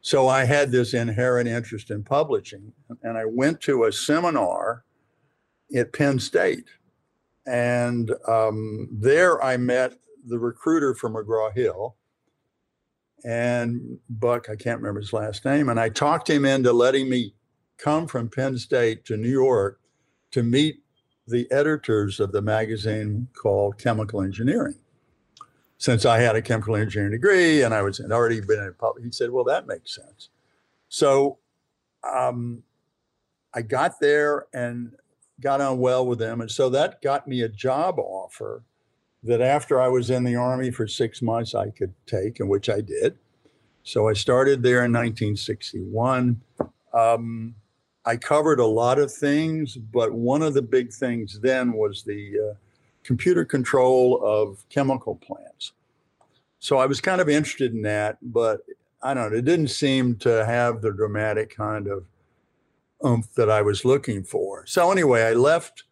So 0.01 0.29
I 0.29 0.45
had 0.45 0.73
this 0.73 0.95
inherent 0.95 1.49
interest 1.49 1.91
in 1.91 2.03
publishing, 2.03 2.73
and 3.03 3.17
I 3.17 3.25
went 3.25 3.61
to 3.63 3.85
a 3.85 3.93
seminar 3.93 4.85
at 5.77 5.93
Penn 5.93 6.19
State. 6.19 6.67
And 7.47 8.13
um, 8.27 8.89
there 8.91 9.43
I 9.43 9.57
met 9.57 9.95
the 10.27 10.39
recruiter 10.39 10.95
for 10.95 11.11
McGraw 11.11 11.53
Hill 11.55 11.97
and 13.25 13.99
Buck, 14.09 14.49
I 14.51 14.57
can't 14.57 14.81
remember 14.81 15.01
his 15.01 15.13
last 15.13 15.45
name. 15.45 15.69
And 15.69 15.79
I 15.79 15.89
talked 15.89 16.29
him 16.29 16.45
into 16.45 16.73
letting 16.73 17.09
me 17.09 17.35
come 17.79 18.07
from 18.07 18.29
Penn 18.29 18.59
State 18.59 19.05
to 19.07 19.17
New 19.17 19.31
York 19.31 19.81
to 20.33 20.43
meet 20.43 20.83
the 21.27 21.51
editors 21.51 22.21
of 22.21 22.33
the 22.33 22.43
magazine 22.43 23.29
called 23.35 23.79
Chemical 23.79 24.23
Engineering 24.23 24.75
since 25.83 26.07
I 26.07 26.21
had 26.21 26.37
a 26.37 26.43
chemical 26.43 26.77
engineering 26.77 27.11
degree 27.11 27.63
and 27.63 27.75
I 27.75 27.83
was 27.83 27.99
had 27.99 28.13
already 28.13 28.41
been 28.41 28.63
in 28.63 28.73
public, 28.75 29.05
he 29.05 29.11
said, 29.11 29.31
well, 29.31 29.43
that 29.43 29.67
makes 29.67 29.93
sense. 29.93 30.29
So 30.89 31.39
um, 32.09 32.63
I 33.53 33.63
got 33.63 33.99
there 33.99 34.47
and 34.55 34.93
got 35.41 35.61
on 35.61 35.81
well 35.81 36.07
with 36.07 36.21
them. 36.21 36.41
And 36.41 36.49
so 36.49 36.71
that 36.71 37.03
got 37.03 37.27
me 37.27 37.43
a 37.43 37.49
job 37.49 37.99
offer 37.99 38.63
that 39.23 39.41
after 39.41 39.81
I 39.81 39.89
was 39.89 40.11
in 40.11 40.25
the 40.25 40.37
Army 40.37 40.71
for 40.71 40.87
six 40.87 41.23
months, 41.23 41.55
I 41.55 41.71
could 41.71 41.95
take, 42.07 42.41
and 42.41 42.49
which 42.49 42.69
I 42.69 42.81
did. 42.81 43.17
So 43.85 44.09
I 44.09 44.13
started 44.13 44.63
there 44.63 44.85
in 44.85 44.93
1961. 44.93 46.41
Um, 46.93 47.55
I 48.05 48.17
covered 48.17 48.59
a 48.59 48.67
lot 48.67 48.99
of 48.99 49.13
things, 49.13 49.77
but 49.77 50.13
one 50.13 50.43
of 50.43 50.55
the 50.55 50.63
big 50.63 50.93
things 50.93 51.41
then 51.41 51.73
was 51.73 52.03
the 52.03 52.51
uh, 52.51 52.55
computer 53.05 53.45
control 53.45 54.21
of 54.25 54.65
chemical 54.69 55.17
plants. 55.17 55.73
So 56.59 56.79
I 56.79 56.87
was 56.87 57.01
kind 57.01 57.21
of 57.21 57.29
interested 57.29 57.73
in 57.73 57.83
that, 57.83 58.19
but 58.23 58.61
I 59.03 59.15
don't 59.15 59.31
know, 59.31 59.39
it 59.39 59.45
didn't 59.45 59.69
seem 59.69 60.17
to 60.19 60.45
have 60.45 60.81
the 60.81 60.93
dramatic 60.93 61.57
kind 61.57 61.89
of 61.89 62.05
oomph 63.05 63.33
that 63.35 63.51
I 63.51 63.63
was 63.63 63.85
looking 63.85 64.23
for. 64.23 64.65
So 64.67 64.91
anyway, 64.93 65.23
I 65.23 65.33
left 65.33 65.85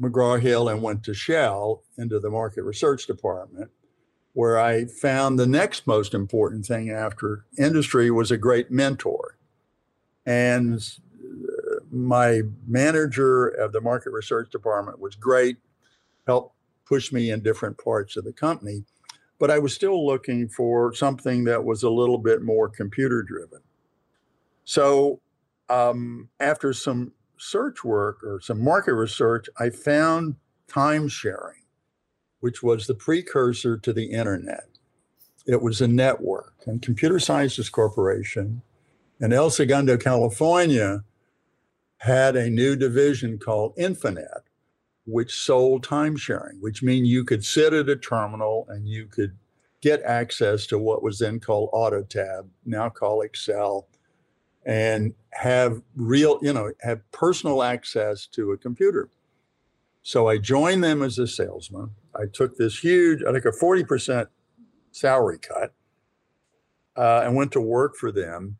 McGraw 0.00 0.40
Hill 0.40 0.68
and 0.68 0.82
went 0.82 1.04
to 1.04 1.14
Shell 1.14 1.82
into 1.96 2.18
the 2.18 2.30
market 2.30 2.62
research 2.62 3.06
department, 3.06 3.70
where 4.32 4.58
I 4.58 4.86
found 4.86 5.38
the 5.38 5.46
next 5.46 5.86
most 5.86 6.14
important 6.14 6.66
thing 6.66 6.90
after 6.90 7.44
industry 7.58 8.10
was 8.10 8.30
a 8.30 8.36
great 8.36 8.70
mentor. 8.70 9.38
And 10.26 10.80
uh, 11.22 11.80
my 11.90 12.42
manager 12.66 13.46
of 13.46 13.72
the 13.72 13.80
market 13.80 14.10
research 14.10 14.50
department 14.50 14.98
was 14.98 15.14
great 15.14 15.58
helped 16.26 16.54
push 16.86 17.12
me 17.12 17.30
in 17.30 17.42
different 17.42 17.78
parts 17.78 18.16
of 18.16 18.24
the 18.24 18.32
company. 18.32 18.84
But 19.38 19.50
I 19.50 19.58
was 19.58 19.74
still 19.74 20.06
looking 20.06 20.48
for 20.48 20.94
something 20.94 21.44
that 21.44 21.64
was 21.64 21.82
a 21.82 21.90
little 21.90 22.18
bit 22.18 22.42
more 22.42 22.68
computer 22.68 23.22
driven. 23.22 23.60
So 24.64 25.20
um, 25.68 26.28
after 26.40 26.72
some 26.72 27.12
search 27.44 27.84
work 27.84 28.22
or 28.24 28.40
some 28.40 28.62
market 28.62 28.94
research, 28.94 29.48
I 29.58 29.70
found 29.70 30.36
time 30.66 31.08
sharing, 31.08 31.62
which 32.40 32.62
was 32.62 32.86
the 32.86 32.94
precursor 32.94 33.76
to 33.78 33.92
the 33.92 34.06
internet. 34.06 34.68
It 35.46 35.60
was 35.60 35.80
a 35.80 35.88
network, 35.88 36.54
and 36.66 36.80
Computer 36.80 37.18
Sciences 37.18 37.68
Corporation 37.68 38.62
in 39.20 39.32
El 39.32 39.50
Segundo, 39.50 39.96
California, 39.96 41.04
had 41.98 42.34
a 42.34 42.50
new 42.50 42.76
division 42.76 43.38
called 43.38 43.76
Infonet, 43.76 44.42
which 45.06 45.34
sold 45.34 45.84
time 45.84 46.16
sharing, 46.16 46.60
which 46.60 46.82
means 46.82 47.08
you 47.08 47.24
could 47.24 47.44
sit 47.44 47.72
at 47.72 47.88
a 47.88 47.96
terminal 47.96 48.66
and 48.68 48.88
you 48.88 49.06
could 49.06 49.36
get 49.82 50.02
access 50.02 50.66
to 50.66 50.78
what 50.78 51.02
was 51.02 51.18
then 51.18 51.38
called 51.38 51.70
AutoTab, 51.72 52.48
now 52.64 52.88
called 52.88 53.24
Excel, 53.24 53.86
and 54.64 55.14
have 55.32 55.82
real, 55.94 56.38
you 56.42 56.52
know, 56.52 56.72
have 56.80 57.10
personal 57.12 57.62
access 57.62 58.26
to 58.28 58.52
a 58.52 58.56
computer. 58.56 59.08
So 60.02 60.28
I 60.28 60.38
joined 60.38 60.84
them 60.84 61.02
as 61.02 61.18
a 61.18 61.26
salesman. 61.26 61.90
I 62.14 62.24
took 62.32 62.56
this 62.56 62.78
huge, 62.78 63.22
I 63.26 63.32
took 63.32 63.46
a 63.46 63.50
40% 63.50 64.26
salary 64.92 65.38
cut 65.38 65.72
uh, 66.96 67.22
and 67.24 67.34
went 67.34 67.52
to 67.52 67.60
work 67.60 67.96
for 67.96 68.12
them 68.12 68.58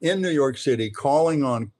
in 0.00 0.20
New 0.20 0.30
York 0.30 0.58
City, 0.58 0.90
calling 0.90 1.44
on 1.44 1.72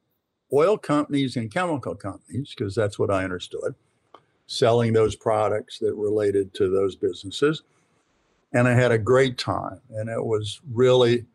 oil 0.53 0.79
companies 0.79 1.37
and 1.37 1.53
chemical 1.53 1.95
companies, 1.95 2.55
because 2.57 2.75
that's 2.75 2.99
what 2.99 3.11
I 3.11 3.25
understood 3.25 3.75
selling 4.47 4.93
those 4.93 5.17
products 5.17 5.79
that 5.81 5.95
related 5.95 6.55
to 6.55 6.71
those 6.71 6.95
businesses. 6.95 7.63
And 8.53 8.69
I 8.69 8.75
had 8.75 8.93
a 8.93 8.99
great 8.99 9.39
time. 9.39 9.81
And 9.91 10.09
it 10.09 10.25
was 10.25 10.61
really, 10.73 11.27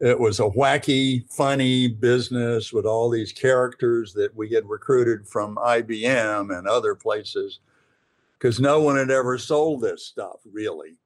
it 0.00 0.18
was 0.18 0.40
a 0.40 0.44
wacky, 0.44 1.30
funny 1.30 1.86
business 1.86 2.72
with 2.72 2.86
all 2.86 3.10
these 3.10 3.32
characters 3.32 4.14
that 4.14 4.34
we 4.34 4.50
had 4.50 4.68
recruited 4.68 5.28
from 5.28 5.56
IBM 5.56 6.56
and 6.56 6.66
other 6.66 6.94
places 6.94 7.60
because 8.38 8.58
no 8.58 8.80
one 8.80 8.96
had 8.96 9.10
ever 9.10 9.36
sold 9.36 9.82
this 9.82 10.04
stuff 10.06 10.40
really. 10.50 10.96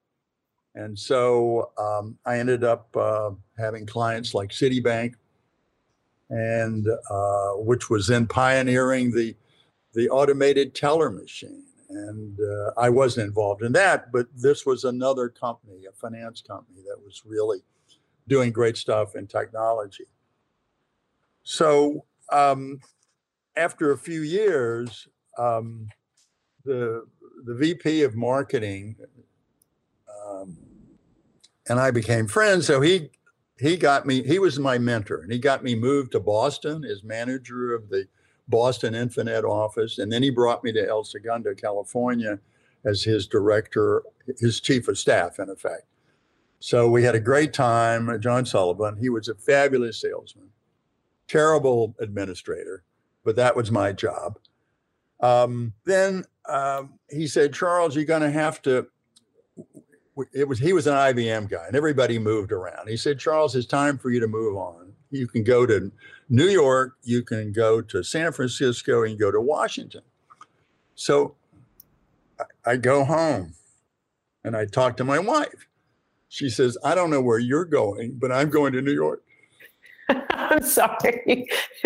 And 0.75 0.97
so 0.97 1.71
um, 1.77 2.17
I 2.25 2.39
ended 2.39 2.63
up 2.63 2.95
uh, 2.95 3.31
having 3.57 3.85
clients 3.85 4.33
like 4.33 4.49
Citibank, 4.49 5.15
and 6.29 6.87
uh, 7.09 7.51
which 7.57 7.89
was 7.89 8.07
then 8.07 8.27
pioneering 8.27 9.11
the 9.11 9.35
the 9.93 10.09
automated 10.09 10.75
teller 10.75 11.09
machine. 11.09 11.63
And 11.89 12.37
uh, 12.41 12.71
I 12.77 12.89
wasn't 12.89 13.27
involved 13.27 13.61
in 13.61 13.71
that, 13.73 14.11
but 14.11 14.27
this 14.35 14.65
was 14.65 14.83
another 14.83 15.29
company, 15.29 15.85
a 15.85 15.93
finance 15.93 16.41
company 16.41 16.81
that 16.85 17.01
was 17.01 17.21
really 17.25 17.59
doing 18.27 18.51
great 18.51 18.77
stuff 18.77 19.15
in 19.15 19.27
technology. 19.27 20.05
So 21.43 22.05
um, 22.31 22.79
after 23.55 23.91
a 23.91 23.97
few 23.97 24.21
years, 24.21 25.07
um, 25.37 25.87
the 26.63 27.05
the 27.45 27.53
VP 27.53 28.01
of 28.03 28.15
marketing, 28.15 28.95
um, 30.25 30.57
and 31.69 31.79
I 31.79 31.91
became 31.91 32.27
friends. 32.27 32.65
So 32.65 32.81
he 32.81 33.11
he 33.59 33.77
got 33.77 34.05
me. 34.05 34.23
He 34.23 34.39
was 34.39 34.59
my 34.59 34.77
mentor, 34.77 35.21
and 35.21 35.31
he 35.31 35.39
got 35.39 35.63
me 35.63 35.75
moved 35.75 36.13
to 36.13 36.19
Boston 36.19 36.83
as 36.83 37.03
manager 37.03 37.73
of 37.73 37.89
the 37.89 38.07
Boston 38.47 38.93
Infonet 38.93 39.43
office, 39.43 39.97
and 39.99 40.11
then 40.11 40.23
he 40.23 40.29
brought 40.29 40.63
me 40.63 40.71
to 40.73 40.87
El 40.87 41.03
Segundo, 41.03 41.53
California, 41.53 42.39
as 42.83 43.03
his 43.03 43.27
director, 43.27 44.03
his 44.39 44.59
chief 44.59 44.87
of 44.87 44.97
staff, 44.97 45.39
in 45.39 45.49
effect. 45.49 45.85
So 46.59 46.89
we 46.89 47.03
had 47.03 47.15
a 47.15 47.19
great 47.19 47.53
time. 47.53 48.19
John 48.21 48.45
Sullivan, 48.45 48.97
he 48.97 49.09
was 49.09 49.27
a 49.27 49.35
fabulous 49.35 50.01
salesman, 50.01 50.49
terrible 51.27 51.95
administrator, 51.99 52.83
but 53.23 53.35
that 53.35 53.55
was 53.55 53.71
my 53.71 53.91
job. 53.91 54.39
Um, 55.19 55.73
then 55.85 56.25
um, 56.47 56.99
he 57.09 57.27
said, 57.27 57.53
Charles, 57.53 57.95
you're 57.95 58.05
going 58.05 58.21
to 58.21 58.31
have 58.31 58.61
to. 58.63 58.87
It 60.33 60.47
was 60.47 60.59
he 60.59 60.71
was 60.71 60.87
an 60.87 60.93
IBM 60.93 61.49
guy, 61.49 61.65
and 61.67 61.75
everybody 61.75 62.17
moved 62.19 62.51
around. 62.51 62.87
He 62.87 62.95
said, 62.95 63.19
Charles, 63.19 63.53
it's 63.55 63.65
time 63.65 63.97
for 63.97 64.09
you 64.09 64.21
to 64.21 64.27
move 64.27 64.55
on. 64.55 64.93
You 65.11 65.27
can 65.27 65.43
go 65.43 65.65
to 65.65 65.91
New 66.29 66.47
York, 66.47 66.95
you 67.03 67.21
can 67.21 67.51
go 67.51 67.81
to 67.81 68.03
San 68.03 68.31
Francisco, 68.31 69.03
and 69.03 69.19
go 69.19 69.29
to 69.29 69.41
Washington. 69.41 70.01
So 70.95 71.35
I 72.65 72.77
go 72.77 73.03
home 73.03 73.53
and 74.43 74.55
I 74.55 74.65
talk 74.65 74.97
to 74.97 75.03
my 75.03 75.19
wife. 75.19 75.67
She 76.29 76.49
says, 76.49 76.77
I 76.83 76.95
don't 76.95 77.09
know 77.09 77.21
where 77.21 77.39
you're 77.39 77.65
going, 77.65 78.17
but 78.19 78.31
I'm 78.31 78.49
going 78.49 78.73
to 78.73 78.81
New 78.81 78.93
York. 78.93 79.23
I'm 80.09 80.63
sorry. 80.63 81.47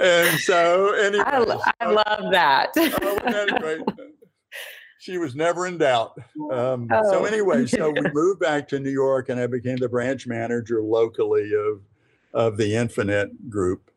and 0.00 0.38
so, 0.40 0.92
anyway, 0.94 1.24
I, 1.26 1.38
lo- 1.38 1.60
I 1.80 1.86
love 1.86 2.32
that. 2.32 2.70
oh, 2.76 3.84
she 4.98 5.18
was 5.18 5.34
never 5.34 5.66
in 5.66 5.78
doubt. 5.78 6.18
Um, 6.52 6.88
oh. 6.90 7.10
So, 7.10 7.24
anyway, 7.24 7.66
so 7.66 7.90
we 7.90 8.00
moved 8.12 8.40
back 8.40 8.68
to 8.68 8.80
New 8.80 8.90
York 8.90 9.28
and 9.28 9.40
I 9.40 9.46
became 9.46 9.76
the 9.76 9.88
branch 9.88 10.26
manager 10.26 10.82
locally 10.82 11.52
of, 11.54 11.80
of 12.32 12.56
the 12.56 12.72
Infonet 12.72 13.48
group. 13.48 13.90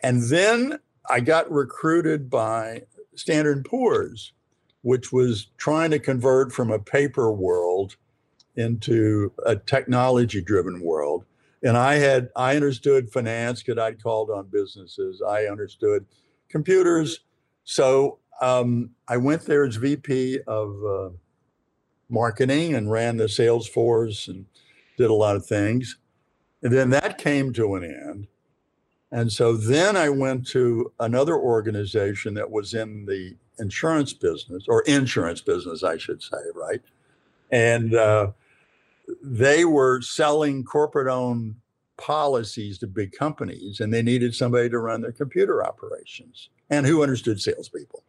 And 0.00 0.22
then 0.24 0.78
I 1.08 1.20
got 1.20 1.50
recruited 1.50 2.28
by 2.28 2.82
Standard 3.14 3.64
& 3.64 3.66
Poor's 3.66 4.32
which 4.86 5.12
was 5.12 5.48
trying 5.56 5.90
to 5.90 5.98
convert 5.98 6.52
from 6.52 6.70
a 6.70 6.78
paper 6.78 7.32
world 7.32 7.96
into 8.56 9.32
a 9.44 9.56
technology 9.56 10.40
driven 10.40 10.80
world. 10.80 11.24
And 11.62 11.76
I 11.76 11.94
had, 11.94 12.30
I 12.36 12.56
understood 12.56 13.10
finance 13.10 13.62
because 13.62 13.80
I'd 13.80 14.02
called 14.02 14.30
on 14.30 14.48
businesses. 14.48 15.22
I 15.22 15.46
understood 15.46 16.06
computers. 16.48 17.20
So 17.64 18.18
um, 18.40 18.90
I 19.08 19.16
went 19.16 19.42
there 19.42 19.64
as 19.64 19.76
VP 19.76 20.40
of 20.46 20.84
uh, 20.84 21.10
marketing 22.08 22.74
and 22.74 22.90
ran 22.90 23.16
the 23.16 23.28
sales 23.28 23.66
force 23.66 24.28
and 24.28 24.46
did 24.96 25.10
a 25.10 25.14
lot 25.14 25.36
of 25.36 25.46
things. 25.46 25.98
And 26.62 26.72
then 26.72 26.90
that 26.90 27.18
came 27.18 27.52
to 27.54 27.74
an 27.74 27.84
end. 27.84 28.26
And 29.12 29.30
so 29.32 29.56
then 29.56 29.96
I 29.96 30.08
went 30.08 30.46
to 30.48 30.92
another 30.98 31.36
organization 31.36 32.34
that 32.34 32.50
was 32.50 32.74
in 32.74 33.06
the 33.06 33.36
insurance 33.58 34.12
business 34.12 34.64
or 34.68 34.82
insurance 34.82 35.40
business, 35.40 35.82
I 35.82 35.96
should 35.96 36.22
say, 36.22 36.38
right? 36.54 36.82
And 37.50 37.94
uh, 37.94 38.32
they 39.22 39.64
were 39.64 40.00
selling 40.00 40.64
corporate 40.64 41.08
owned 41.08 41.56
policies 41.96 42.78
to 42.78 42.86
big 42.86 43.12
companies 43.12 43.80
and 43.80 43.92
they 43.92 44.02
needed 44.02 44.34
somebody 44.34 44.68
to 44.68 44.78
run 44.78 45.00
their 45.00 45.12
computer 45.12 45.64
operations 45.64 46.50
and 46.70 46.86
who 46.86 47.02
understood 47.02 47.40
salespeople. 47.40 48.02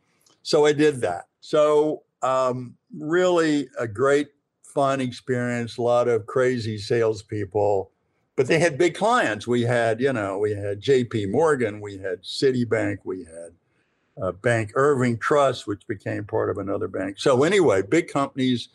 So 0.43 0.65
I 0.65 0.73
did 0.73 1.01
that. 1.01 1.27
So, 1.41 2.03
um, 2.21 2.75
really 2.97 3.69
a 3.79 3.87
great, 3.87 4.29
fun 4.63 5.01
experience, 5.01 5.77
a 5.77 5.81
lot 5.81 6.07
of 6.07 6.25
crazy 6.25 6.77
salespeople. 6.77 7.91
But 8.35 8.47
they 8.47 8.59
had 8.59 8.77
big 8.77 8.93
clients. 8.95 9.47
We 9.47 9.63
had, 9.63 9.99
you 9.99 10.13
know, 10.13 10.37
we 10.37 10.51
had 10.51 10.81
JP 10.81 11.31
Morgan, 11.31 11.81
we 11.81 11.97
had 11.97 12.21
Citibank, 12.21 12.99
we 13.03 13.23
had 13.23 13.51
uh, 14.21 14.31
bank, 14.31 14.71
Irving 14.75 15.17
Trust, 15.17 15.67
which 15.67 15.85
became 15.87 16.23
part 16.23 16.49
of 16.49 16.57
another 16.57 16.87
bank. 16.87 17.19
So 17.19 17.43
anyway, 17.43 17.81
big 17.81 18.07
companies, 18.07 18.69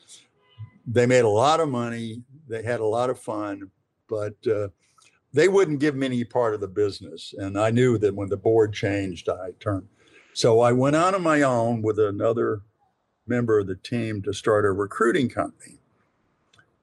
they 0.87 1.07
made 1.07 1.25
a 1.25 1.29
lot 1.29 1.61
of 1.61 1.69
money, 1.69 2.23
they 2.49 2.63
had 2.63 2.81
a 2.81 2.87
lot 2.87 3.11
of 3.11 3.19
fun, 3.19 3.71
but 4.09 4.35
uh, 4.47 4.69
they 5.33 5.49
wouldn't 5.49 5.81
give 5.81 5.95
me 5.95 6.07
any 6.07 6.25
part 6.25 6.55
of 6.55 6.61
the 6.61 6.69
business. 6.69 7.35
And 7.39 7.59
I 7.59 7.71
knew 7.71 7.99
that 7.99 8.15
when 8.15 8.29
the 8.29 8.37
board 8.37 8.73
changed, 8.73 9.29
I 9.29 9.51
turned. 9.61 9.89
So 10.35 10.61
I 10.61 10.73
went 10.73 10.97
on 10.97 11.15
on 11.15 11.23
my 11.23 11.43
own 11.43 11.83
with 11.83 11.99
another 11.99 12.63
member 13.27 13.59
of 13.59 13.67
the 13.67 13.77
team 13.77 14.23
to 14.23 14.33
start 14.33 14.65
a 14.65 14.73
recruiting 14.73 15.29
company. 15.29 15.79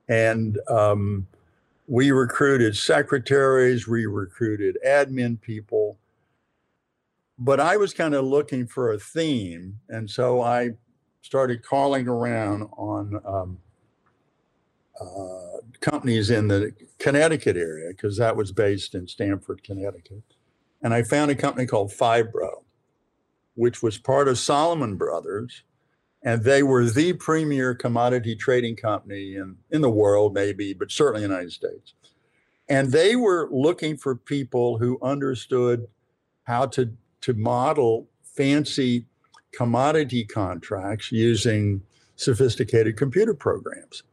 And 0.08 0.60
um, 0.68 1.28
we 1.88 2.12
recruited 2.12 2.76
secretaries, 2.76 3.88
we 3.88 4.06
recruited 4.06 4.78
admin 4.86 5.40
people 5.42 5.98
but 7.40 7.60
I 7.60 7.78
was 7.78 7.94
kind 7.94 8.14
of 8.14 8.26
looking 8.26 8.68
for 8.68 8.92
a 8.92 9.00
theme, 9.00 9.80
and 9.88 10.10
so 10.10 10.42
I 10.42 10.72
started 11.22 11.64
calling 11.64 12.08
around 12.08 12.64
on 12.78 13.22
um, 13.26 13.58
uh, 15.00 15.60
companies 15.80 16.30
in 16.30 16.48
the 16.48 16.74
Connecticut 16.98 17.56
area 17.56 17.90
because 17.90 18.18
that 18.18 18.36
was 18.36 18.52
based 18.52 18.96
in 18.96 19.08
Stamford, 19.08 19.64
Connecticut, 19.64 20.24
and 20.82 20.94
I 20.94 21.04
found 21.04 21.32
a 21.32 21.36
company 21.36 21.66
called 21.66 21.92
Phibro, 21.92 22.64
which 23.56 23.82
was 23.82 23.98
part 23.98 24.28
of 24.28 24.38
Salomon 24.38 24.96
Brothers, 24.96 25.64
and 26.22 26.44
they 26.44 26.64
were 26.64 26.86
the 26.86 27.14
premier 27.14 27.74
commodity 27.74 28.36
trading 28.36 28.76
company 28.76 29.36
in 29.36 29.58
in 29.72 29.82
the 29.82 29.90
world, 29.90 30.34
maybe, 30.34 30.74
but 30.74 30.92
certainly 30.92 31.24
in 31.24 31.30
the 31.30 31.36
United 31.36 31.54
States. 31.54 31.94
And 32.68 32.92
they 32.92 33.16
were 33.16 33.50
looking 33.52 33.98
for 33.98 34.16
people 34.16 34.78
who 34.78 35.00
understood 35.02 35.88
how 36.44 36.66
to 36.68 36.92
to 37.22 37.34
model 37.34 38.08
fancy 38.24 39.06
commodity 39.52 40.24
contracts 40.24 41.12
using 41.12 41.82
sophisticated 42.16 42.98
computer 42.98 43.34
programs. 43.34 44.04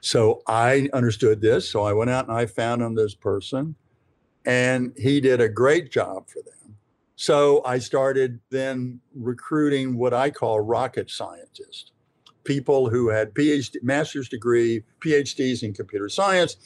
So 0.00 0.42
I 0.46 0.88
understood 0.92 1.40
this. 1.40 1.68
So 1.68 1.82
I 1.82 1.92
went 1.92 2.10
out 2.10 2.28
and 2.28 2.36
I 2.36 2.46
found 2.46 2.82
him 2.82 2.94
this 2.94 3.14
person, 3.14 3.74
and 4.46 4.92
he 4.96 5.20
did 5.20 5.40
a 5.40 5.48
great 5.48 5.90
job 5.90 6.28
for 6.28 6.42
them. 6.42 6.76
So 7.16 7.62
I 7.66 7.78
started 7.78 8.40
then 8.48 9.00
recruiting 9.14 9.98
what 9.98 10.14
I 10.14 10.30
call 10.30 10.60
rocket 10.60 11.10
scientists, 11.10 11.92
people 12.44 12.88
who 12.88 13.10
had 13.10 13.34
PhD, 13.34 13.82
master's 13.82 14.28
degree, 14.28 14.82
PhDs 15.00 15.62
in 15.62 15.74
computer 15.74 16.08
science, 16.08 16.56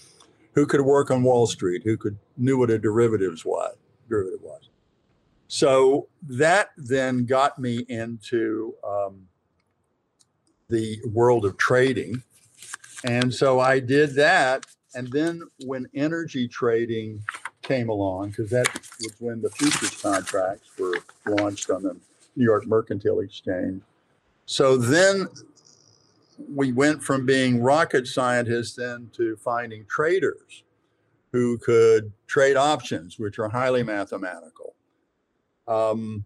who 0.52 0.64
could 0.64 0.82
work 0.82 1.10
on 1.10 1.24
Wall 1.24 1.48
Street, 1.48 1.82
who 1.84 1.96
could 1.96 2.16
knew 2.36 2.56
what 2.56 2.70
a 2.70 2.78
derivatives 2.78 3.44
was, 3.44 3.74
derivative 4.08 4.42
was. 4.42 4.70
So 5.48 6.08
that 6.22 6.70
then 6.76 7.26
got 7.26 7.58
me 7.58 7.84
into 7.88 8.74
um, 8.86 9.26
the 10.68 11.00
world 11.04 11.44
of 11.44 11.56
trading. 11.56 12.22
And 13.04 13.32
so 13.32 13.60
I 13.60 13.80
did 13.80 14.16
that. 14.16 14.66
And 14.94 15.12
then 15.12 15.42
when 15.66 15.86
energy 15.94 16.48
trading 16.48 17.22
came 17.62 17.88
along, 17.88 18.30
because 18.30 18.50
that 18.50 18.72
was 19.00 19.14
when 19.20 19.42
the 19.42 19.50
futures 19.50 20.02
contracts 20.02 20.70
were 20.78 20.98
launched 21.26 21.70
on 21.70 21.82
the 21.84 21.96
New 22.36 22.44
York 22.44 22.66
Mercantile 22.66 23.20
Exchange. 23.20 23.82
So 24.46 24.76
then 24.76 25.28
we 26.52 26.72
went 26.72 27.02
from 27.02 27.26
being 27.26 27.62
rocket 27.62 28.08
scientists 28.08 28.74
then 28.74 29.10
to 29.14 29.36
finding 29.36 29.86
traders 29.86 30.64
who 31.32 31.58
could 31.58 32.12
trade 32.26 32.56
options, 32.56 33.18
which 33.18 33.38
are 33.38 33.48
highly 33.48 33.84
mathematical 33.84 34.74
um, 35.66 36.24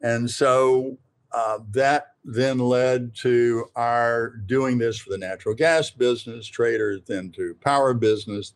and 0.00 0.30
so 0.30 0.96
uh, 1.32 1.58
that 1.70 2.14
then 2.24 2.58
led 2.58 3.14
to 3.14 3.66
our 3.76 4.30
doing 4.46 4.78
this 4.78 4.98
for 4.98 5.10
the 5.10 5.18
natural 5.18 5.54
gas 5.54 5.90
business, 5.90 6.46
traders, 6.46 7.00
then 7.06 7.30
to 7.32 7.56
power 7.60 7.94
business. 7.94 8.54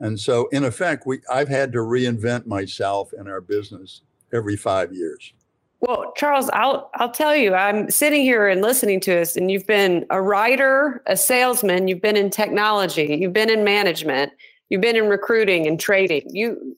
And 0.00 0.18
so, 0.18 0.48
in 0.48 0.64
effect, 0.64 1.06
we 1.06 1.20
I've 1.32 1.48
had 1.48 1.72
to 1.72 1.78
reinvent 1.78 2.46
myself 2.46 3.12
and 3.12 3.28
our 3.28 3.40
business 3.40 4.02
every 4.32 4.56
five 4.56 4.92
years. 4.92 5.32
Well, 5.80 6.12
Charles, 6.16 6.48
I'll 6.52 6.90
I'll 6.94 7.10
tell 7.10 7.36
you, 7.36 7.54
I'm 7.54 7.90
sitting 7.90 8.22
here 8.22 8.48
and 8.48 8.62
listening 8.62 9.00
to 9.00 9.20
us, 9.20 9.36
and 9.36 9.50
you've 9.50 9.66
been 9.66 10.06
a 10.10 10.20
writer, 10.20 11.02
a 11.06 11.16
salesman, 11.16 11.88
you've 11.88 12.00
been 12.00 12.16
in 12.16 12.30
technology, 12.30 13.18
you've 13.20 13.32
been 13.32 13.50
in 13.50 13.64
management, 13.64 14.32
you've 14.68 14.80
been 14.80 14.96
in 14.96 15.08
recruiting 15.08 15.66
and 15.66 15.78
trading. 15.78 16.22
You 16.30 16.74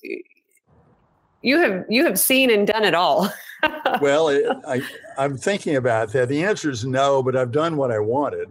you 1.47 1.61
have 1.61 1.85
you 1.89 2.05
have 2.05 2.19
seen 2.19 2.51
and 2.51 2.67
done 2.67 2.85
it 2.85 2.95
all. 2.95 3.33
well, 4.01 4.29
it, 4.29 4.45
I 4.67 4.83
I'm 5.17 5.39
thinking 5.39 5.77
about 5.77 6.13
that. 6.13 6.29
The 6.29 6.43
answer 6.45 6.71
is 6.71 6.85
no, 6.85 7.23
but 7.23 7.37
I've 7.37 7.53
done 7.53 7.77
what 7.77 7.93
I 7.93 8.01
wanted. 8.01 8.49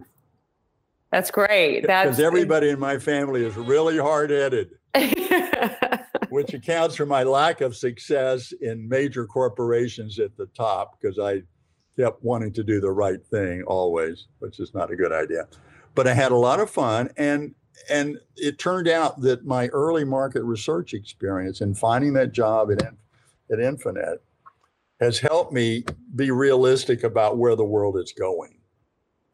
That's 1.12 1.30
great. 1.30 1.82
Because 1.82 2.18
everybody 2.18 2.70
in 2.70 2.80
my 2.80 2.98
family 2.98 3.44
is 3.44 3.54
really 3.54 3.98
hard 3.98 4.30
headed, 4.30 4.70
which 6.30 6.54
accounts 6.54 6.96
for 6.96 7.04
my 7.04 7.22
lack 7.22 7.60
of 7.60 7.76
success 7.76 8.52
in 8.62 8.88
major 8.88 9.26
corporations 9.26 10.18
at 10.18 10.34
the 10.38 10.46
top. 10.46 10.98
Because 10.98 11.18
I 11.18 11.42
kept 11.98 12.24
wanting 12.24 12.52
to 12.54 12.64
do 12.64 12.80
the 12.80 12.90
right 12.90 13.24
thing 13.26 13.62
always, 13.64 14.26
which 14.38 14.58
is 14.58 14.72
not 14.74 14.90
a 14.90 14.96
good 14.96 15.12
idea. 15.12 15.46
But 15.94 16.08
I 16.08 16.14
had 16.14 16.32
a 16.32 16.36
lot 16.36 16.60
of 16.60 16.70
fun, 16.70 17.10
and 17.18 17.54
and 17.88 18.18
it 18.36 18.58
turned 18.58 18.88
out 18.88 19.20
that 19.22 19.44
my 19.44 19.68
early 19.68 20.04
market 20.04 20.42
research 20.42 20.94
experience 20.94 21.60
in 21.60 21.74
finding 21.74 22.12
that 22.14 22.32
job 22.32 22.70
at 22.70 22.82
at 22.82 23.58
Infonet 23.58 24.16
has 25.00 25.18
helped 25.18 25.52
me 25.52 25.84
be 26.14 26.30
realistic 26.30 27.04
about 27.04 27.38
where 27.38 27.54
the 27.54 27.64
world 27.64 27.96
is 27.96 28.12
going. 28.12 28.58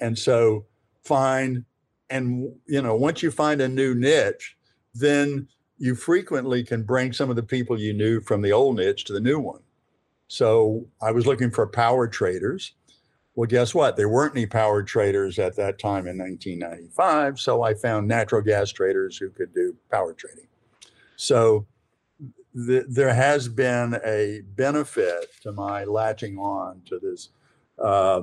And 0.00 0.18
so 0.18 0.66
find 1.04 1.64
and 2.10 2.52
you 2.66 2.82
know 2.82 2.96
once 2.96 3.22
you 3.22 3.30
find 3.30 3.60
a 3.60 3.68
new 3.68 3.94
niche, 3.94 4.56
then 4.94 5.48
you 5.78 5.94
frequently 5.94 6.62
can 6.62 6.82
bring 6.82 7.12
some 7.12 7.30
of 7.30 7.36
the 7.36 7.42
people 7.42 7.78
you 7.78 7.92
knew 7.92 8.20
from 8.20 8.42
the 8.42 8.52
old 8.52 8.76
niche 8.76 9.04
to 9.04 9.12
the 9.12 9.20
new 9.20 9.38
one. 9.38 9.60
So 10.28 10.86
I 11.00 11.10
was 11.10 11.26
looking 11.26 11.50
for 11.50 11.66
power 11.66 12.06
traders. 12.06 12.74
Well, 13.34 13.48
guess 13.48 13.74
what? 13.74 13.96
There 13.96 14.08
weren't 14.08 14.36
any 14.36 14.46
power 14.46 14.82
traders 14.82 15.38
at 15.38 15.56
that 15.56 15.78
time 15.78 16.06
in 16.06 16.18
1995. 16.18 17.40
So 17.40 17.62
I 17.62 17.72
found 17.72 18.06
natural 18.06 18.42
gas 18.42 18.70
traders 18.70 19.16
who 19.16 19.30
could 19.30 19.54
do 19.54 19.74
power 19.90 20.12
trading. 20.12 20.48
So 21.16 21.66
the, 22.54 22.84
there 22.88 23.14
has 23.14 23.48
been 23.48 23.98
a 24.04 24.42
benefit 24.54 25.32
to 25.42 25.52
my 25.52 25.84
latching 25.84 26.36
on 26.36 26.82
to 26.86 26.98
this 26.98 27.30
uh, 27.78 28.22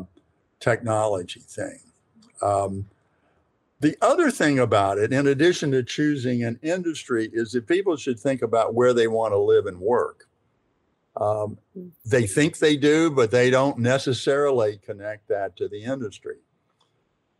technology 0.59 1.39
thing. 1.39 1.79
Um, 2.41 2.85
the 3.79 3.97
other 4.01 4.29
thing 4.29 4.59
about 4.59 4.97
it, 4.97 5.13
in 5.13 5.27
addition 5.27 5.71
to 5.71 5.83
choosing 5.83 6.43
an 6.43 6.59
industry, 6.61 7.29
is 7.33 7.53
that 7.53 7.65
people 7.65 7.95
should 7.95 8.19
think 8.19 8.41
about 8.41 8.75
where 8.75 8.93
they 8.93 9.07
want 9.07 9.31
to 9.31 9.37
live 9.37 9.65
and 9.65 9.79
work. 9.79 10.28
Um, 11.17 11.57
they 12.05 12.27
think 12.27 12.57
they 12.57 12.77
do, 12.77 13.09
but 13.11 13.31
they 13.31 13.49
don't 13.49 13.79
necessarily 13.79 14.79
connect 14.83 15.27
that 15.27 15.57
to 15.57 15.67
the 15.67 15.83
industry. 15.83 16.37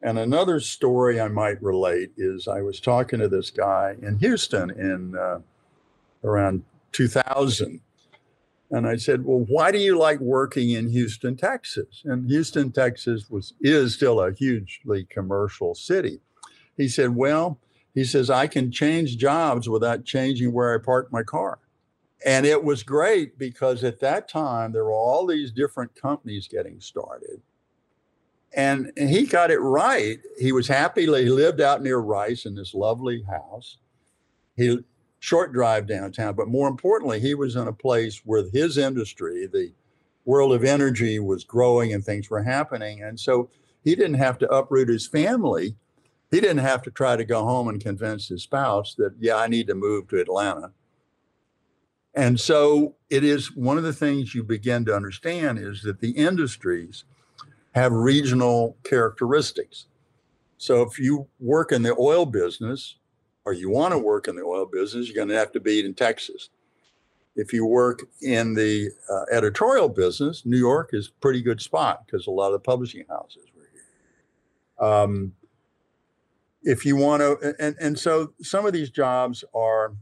And 0.01 0.17
another 0.17 0.60
story 0.60 1.19
I 1.19 1.27
might 1.27 1.62
relate 1.62 2.12
is 2.17 2.47
I 2.47 2.62
was 2.62 2.79
talking 2.79 3.19
to 3.19 3.27
this 3.27 3.51
guy 3.51 3.95
in 4.01 4.17
Houston 4.19 4.69
in 4.71 5.15
uh, 5.17 5.39
around 6.23 6.63
2000. 6.93 7.82
And 8.71 8.88
I 8.88 8.97
said, 8.97 9.25
"Well, 9.25 9.45
why 9.49 9.71
do 9.71 9.79
you 9.79 9.97
like 9.97 10.19
working 10.19 10.69
in 10.69 10.89
Houston, 10.89 11.36
Texas?" 11.36 12.03
And 12.05 12.29
Houston, 12.29 12.71
Texas 12.71 13.29
was 13.29 13.53
is 13.60 13.95
still 13.95 14.21
a 14.21 14.32
hugely 14.32 15.05
commercial 15.05 15.73
city. 15.73 16.19
He 16.77 16.88
said, 16.88 17.15
"Well, 17.15 17.58
he 17.95 18.03
says 18.03 18.29
I 18.29 18.45
can 18.45 18.71
change 18.71 19.17
jobs 19.17 19.67
without 19.67 20.05
changing 20.05 20.53
where 20.53 20.73
I 20.73 20.77
park 20.77 21.12
my 21.12 21.23
car." 21.23 21.58
And 22.25 22.45
it 22.45 22.63
was 22.63 22.84
great 22.84 23.38
because 23.38 23.84
at 23.84 23.99
that 24.01 24.27
time 24.27 24.71
there 24.71 24.84
were 24.84 24.91
all 24.91 25.25
these 25.25 25.51
different 25.51 25.95
companies 25.95 26.47
getting 26.47 26.79
started. 26.82 27.41
And, 28.53 28.91
and 28.97 29.10
he 29.10 29.25
got 29.25 29.51
it 29.51 29.60
right. 29.60 30.19
He 30.38 30.51
was 30.51 30.67
happy. 30.67 31.03
He 31.03 31.29
lived 31.29 31.62
out 31.62 31.82
near 31.82 31.99
Rice 31.99 32.45
in 32.45 32.55
this 32.55 32.73
lovely 32.73 33.23
house. 33.23 33.77
He 34.58 34.79
short 35.19 35.53
drive 35.53 35.88
downtown. 35.88 36.36
But 36.36 36.47
more 36.47 36.67
importantly, 36.67 37.19
he 37.19 37.36
was 37.36 37.55
in 37.55 37.67
a 37.67 37.73
place 37.73 38.21
where 38.25 38.49
his 38.51 38.77
industry, 38.77 39.47
the 39.47 39.71
world 40.25 40.53
of 40.53 40.63
energy, 40.63 41.19
was 41.19 41.43
growing 41.43 41.93
and 41.93 42.03
things 42.03 42.29
were 42.29 42.43
happening. 42.43 43.03
And 43.03 43.19
so 43.19 43.49
he 43.84 43.95
didn't 43.95 44.15
have 44.15 44.38
to 44.39 44.51
uproot 44.51 44.89
his 44.89 45.08
family. 45.08 45.75
He 46.32 46.39
didn't 46.41 46.58
have 46.60 46.82
to 46.84 46.91
try 46.91 47.15
to 47.15 47.23
go 47.23 47.43
home 47.43 47.67
and 47.69 47.82
convince 47.82 48.27
his 48.27 48.43
spouse 48.43 48.95
that, 48.95 49.13
yeah, 49.19 49.38
I 49.38 49.47
need 49.47 49.67
to 49.67 49.75
move 49.75 50.08
to 50.10 50.19
Atlanta. 50.19 50.71
And 52.13 52.39
so 52.39 52.95
it 53.10 53.24
is 53.24 53.56
one 53.56 53.78
of 53.78 53.84
the 53.84 53.93
things 53.93 54.34
you 54.34 54.43
begin 54.43 54.86
to 54.86 54.95
understand 54.95 55.60
is 55.60 55.84
that 55.84 56.00
the 56.00 56.12
industries 56.12 57.04
have 57.74 57.91
regional 57.91 58.78
characteristics. 58.84 59.86
So 60.58 60.82
if 60.82 61.00
you 61.00 61.28
work 61.39 61.72
in 61.72 61.84
the 61.84 61.95
oil 61.98 62.26
business, 62.26 62.95
or 63.45 63.54
you 63.54 63.69
want 63.69 63.93
to 63.93 63.98
work 63.98 64.28
in 64.28 64.36
the 64.36 64.43
oil 64.43 64.65
business, 64.65 65.08
you're 65.08 65.15
going 65.15 65.30
to 65.30 65.36
have 65.36 65.52
to 65.54 65.60
be 65.60 65.84
in 65.84 65.93
Texas. 65.93 66.50
If 67.36 67.54
you 67.54 67.65
work 67.65 68.02
in 68.22 68.54
the 68.54 68.91
uh, 69.10 69.24
editorial 69.32 69.89
business, 69.89 70.45
New 70.45 70.58
York 70.58 70.89
is 70.93 71.08
a 71.08 71.12
pretty 71.22 71.41
good 71.41 71.62
spot 71.62 72.06
because 72.06 72.28
a 72.28 72.32
lot 72.32 72.48
of 72.48 72.54
the 72.54 72.60
publishing 72.60 73.06
houses 73.10 73.45
were 73.56 73.69
here. 73.72 74.88
Um, 74.88 75.34
if 76.63 76.86
you 76.86 76.95
want 76.95 77.22
to, 77.22 77.56
and, 77.60 77.76
and 77.80 77.98
so 77.98 78.34
some 78.41 78.65
of 78.65 78.74
these 78.74 78.89
jobs 78.89 79.43
are, 79.56 79.93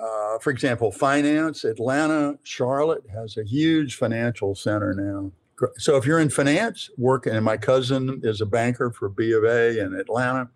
uh, 0.00 0.38
for 0.38 0.50
example, 0.50 0.90
finance. 0.90 1.64
Atlanta, 1.64 2.38
Charlotte 2.42 3.04
has 3.12 3.36
a 3.36 3.44
huge 3.44 3.96
financial 3.96 4.54
center 4.54 4.94
now. 4.94 5.32
So 5.76 5.96
if 5.96 6.06
you're 6.06 6.20
in 6.20 6.30
finance, 6.30 6.88
working, 6.96 7.34
and 7.34 7.44
my 7.44 7.58
cousin 7.58 8.20
is 8.24 8.40
a 8.40 8.46
banker 8.46 8.90
for 8.90 9.10
B 9.10 9.32
of 9.32 9.44
A 9.44 9.78
in 9.78 9.94
Atlanta 9.94 10.48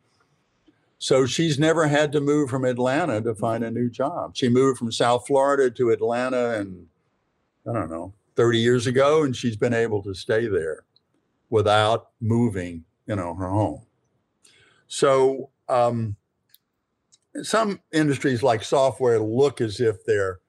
so 1.04 1.26
she's 1.26 1.58
never 1.58 1.86
had 1.86 2.12
to 2.12 2.20
move 2.22 2.48
from 2.48 2.64
Atlanta 2.64 3.20
to 3.20 3.34
find 3.34 3.62
a 3.62 3.70
new 3.70 3.90
job. 3.90 4.34
She 4.36 4.48
moved 4.48 4.78
from 4.78 4.90
South 4.90 5.26
Florida 5.26 5.70
to 5.72 5.90
Atlanta 5.90 6.58
and 6.58 6.86
I 7.68 7.74
don't 7.74 7.90
know, 7.90 8.14
30 8.36 8.58
years 8.58 8.86
ago, 8.86 9.22
and 9.22 9.36
she's 9.36 9.56
been 9.56 9.74
able 9.74 10.02
to 10.02 10.14
stay 10.14 10.46
there 10.46 10.86
without 11.50 12.08
moving, 12.22 12.84
you 13.06 13.16
know, 13.16 13.34
her 13.34 13.50
home. 13.50 13.82
So 14.86 15.50
um, 15.68 16.16
some 17.42 17.80
industries 17.92 18.42
like 18.42 18.62
software 18.62 19.18
look 19.18 19.60
as 19.60 19.80
if 19.80 20.04
they're 20.04 20.40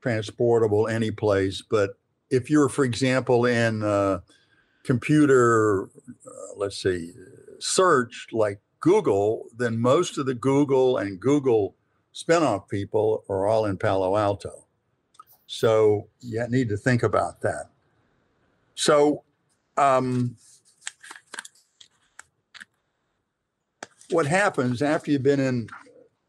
transportable 0.00 0.88
any 0.88 1.10
place, 1.10 1.62
but 1.62 1.90
if 2.30 2.48
you're, 2.48 2.68
for 2.68 2.84
example, 2.84 3.44
in 3.44 3.82
uh, 3.82 4.20
computer, 4.84 5.84
uh, 5.84 6.54
let's 6.56 6.80
see, 6.80 7.12
search 7.58 8.28
like 8.32 8.60
Google, 8.78 9.46
then 9.56 9.78
most 9.78 10.16
of 10.16 10.26
the 10.26 10.34
Google 10.34 10.96
and 10.98 11.20
Google 11.20 11.74
spinoff 12.14 12.68
people 12.68 13.24
are 13.28 13.46
all 13.46 13.66
in 13.66 13.76
Palo 13.76 14.16
Alto. 14.16 14.66
So 15.46 16.08
you 16.20 16.46
need 16.48 16.68
to 16.68 16.76
think 16.76 17.02
about 17.02 17.40
that. 17.42 17.70
So, 18.74 19.24
um, 19.76 20.36
what 24.10 24.26
happens 24.26 24.82
after 24.82 25.10
you've 25.10 25.22
been 25.22 25.40
in, 25.40 25.68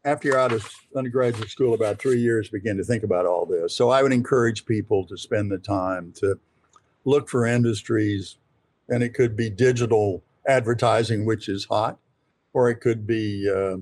after 0.04 0.28
you're 0.28 0.38
out 0.38 0.52
of 0.52 0.68
undergraduate 0.96 1.50
school 1.50 1.74
about 1.74 2.00
three 2.00 2.20
years, 2.20 2.48
begin 2.48 2.76
to 2.76 2.84
think 2.84 3.04
about 3.04 3.26
all 3.26 3.46
this. 3.46 3.74
So 3.74 3.90
I 3.90 4.02
would 4.02 4.12
encourage 4.12 4.66
people 4.66 5.06
to 5.06 5.16
spend 5.16 5.50
the 5.50 5.58
time 5.58 6.12
to 6.16 6.38
look 7.04 7.28
for 7.28 7.46
industries, 7.46 8.36
and 8.88 9.02
it 9.02 9.14
could 9.14 9.36
be 9.36 9.48
digital 9.48 10.22
advertising, 10.46 11.24
which 11.24 11.48
is 11.48 11.66
hot 11.66 11.98
or 12.52 12.68
it 12.70 12.76
could 12.80 13.06
be 13.06 13.48
uh, 13.50 13.76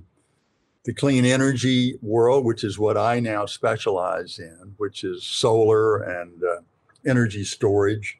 the 0.84 0.94
clean 0.94 1.24
energy 1.24 1.98
world, 2.02 2.44
which 2.44 2.64
is 2.64 2.78
what 2.78 2.96
I 2.96 3.20
now 3.20 3.46
specialize 3.46 4.38
in, 4.38 4.74
which 4.76 5.04
is 5.04 5.24
solar 5.24 5.98
and 5.98 6.42
uh, 6.42 6.60
energy 7.06 7.44
storage, 7.44 8.18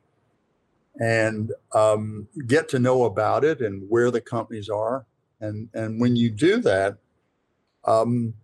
and 0.98 1.52
um, 1.72 2.28
get 2.46 2.68
to 2.70 2.78
know 2.78 3.04
about 3.04 3.44
it 3.44 3.60
and 3.60 3.88
where 3.88 4.10
the 4.10 4.20
companies 4.20 4.68
are. 4.68 5.06
And, 5.40 5.68
and 5.72 6.00
when 6.00 6.16
you 6.16 6.30
do 6.30 6.60
that, 6.62 6.98
um, 7.84 8.34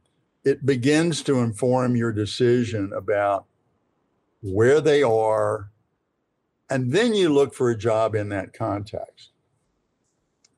it 0.44 0.64
begins 0.64 1.22
to 1.22 1.40
inform 1.40 1.96
your 1.96 2.12
decision 2.12 2.92
about 2.94 3.46
where 4.42 4.81
they 4.81 5.03
are. 5.03 5.70
And 6.70 6.92
then 6.92 7.14
you 7.14 7.29
look 7.33 7.55
for 7.55 7.70
a 7.70 7.79
job 7.79 8.14
in 8.14 8.29
that 8.31 8.53
context 8.53 9.31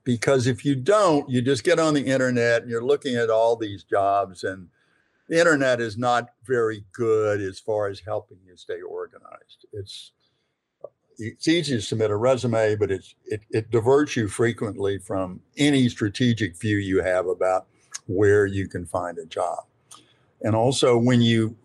because 0.09 0.47
if 0.47 0.65
you 0.65 0.75
don't, 0.75 1.29
you 1.29 1.43
just 1.43 1.65
get 1.65 1.79
on 1.79 1.93
the 1.93 2.07
internet 2.07 2.63
and 2.63 2.71
you're 2.71 2.83
looking 2.83 3.15
at 3.17 3.29
all 3.29 3.57
these 3.57 3.85
jobs, 3.85 4.43
and 4.43 4.69
the 5.29 5.39
internet 5.39 5.83
is 5.83 5.99
not 5.99 6.31
very 6.47 6.87
good 6.93 7.43
as 7.43 7.61
far 7.61 7.89
as 7.89 8.01
helping 8.01 8.39
you 8.43 8.57
stay 8.57 8.81
organized. 8.81 9.67
It's 9.71 10.13
it's 11.19 11.47
easy 11.47 11.75
to 11.75 11.83
submit 11.83 12.11
a 12.11 12.17
resume, 12.17 12.77
but 12.77 12.91
it's 12.91 13.17
it, 13.27 13.43
it 13.51 13.71
diverts 13.71 14.17
you 14.17 14.29
frequently 14.29 14.97
from 14.97 15.41
any 15.59 15.91
strategic 15.91 16.59
view 16.59 16.79
you 16.79 17.03
have 17.03 17.27
about 17.27 17.67
where 18.09 18.47
you 18.47 18.69
can 18.69 18.85
find 18.85 19.19
a 19.19 19.27
job. 19.27 19.65
And 20.43 20.55
also, 20.55 20.99
when 20.99 21.23
you 21.23 21.57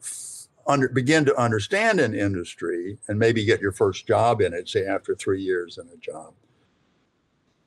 under, 0.68 0.90
begin 0.90 1.26
to 1.26 1.36
understand 1.36 2.00
an 2.00 2.14
industry 2.14 3.00
and 3.08 3.18
maybe 3.20 3.46
get 3.46 3.62
your 3.62 3.72
first 3.72 4.08
job 4.08 4.42
in 4.42 4.54
it, 4.54 4.70
say 4.70 4.86
after 4.86 5.16
three 5.16 5.42
years 5.42 5.78
in 5.78 5.88
a 5.90 5.98
job, 5.98 6.34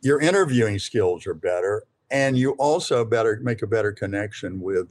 your 0.00 0.20
interviewing 0.20 0.78
skills 0.78 1.26
are 1.26 1.34
better 1.34 1.84
and 2.10 2.38
you 2.38 2.52
also 2.52 3.04
better 3.04 3.38
make 3.42 3.62
a 3.62 3.66
better 3.66 3.92
connection 3.92 4.60
with 4.60 4.88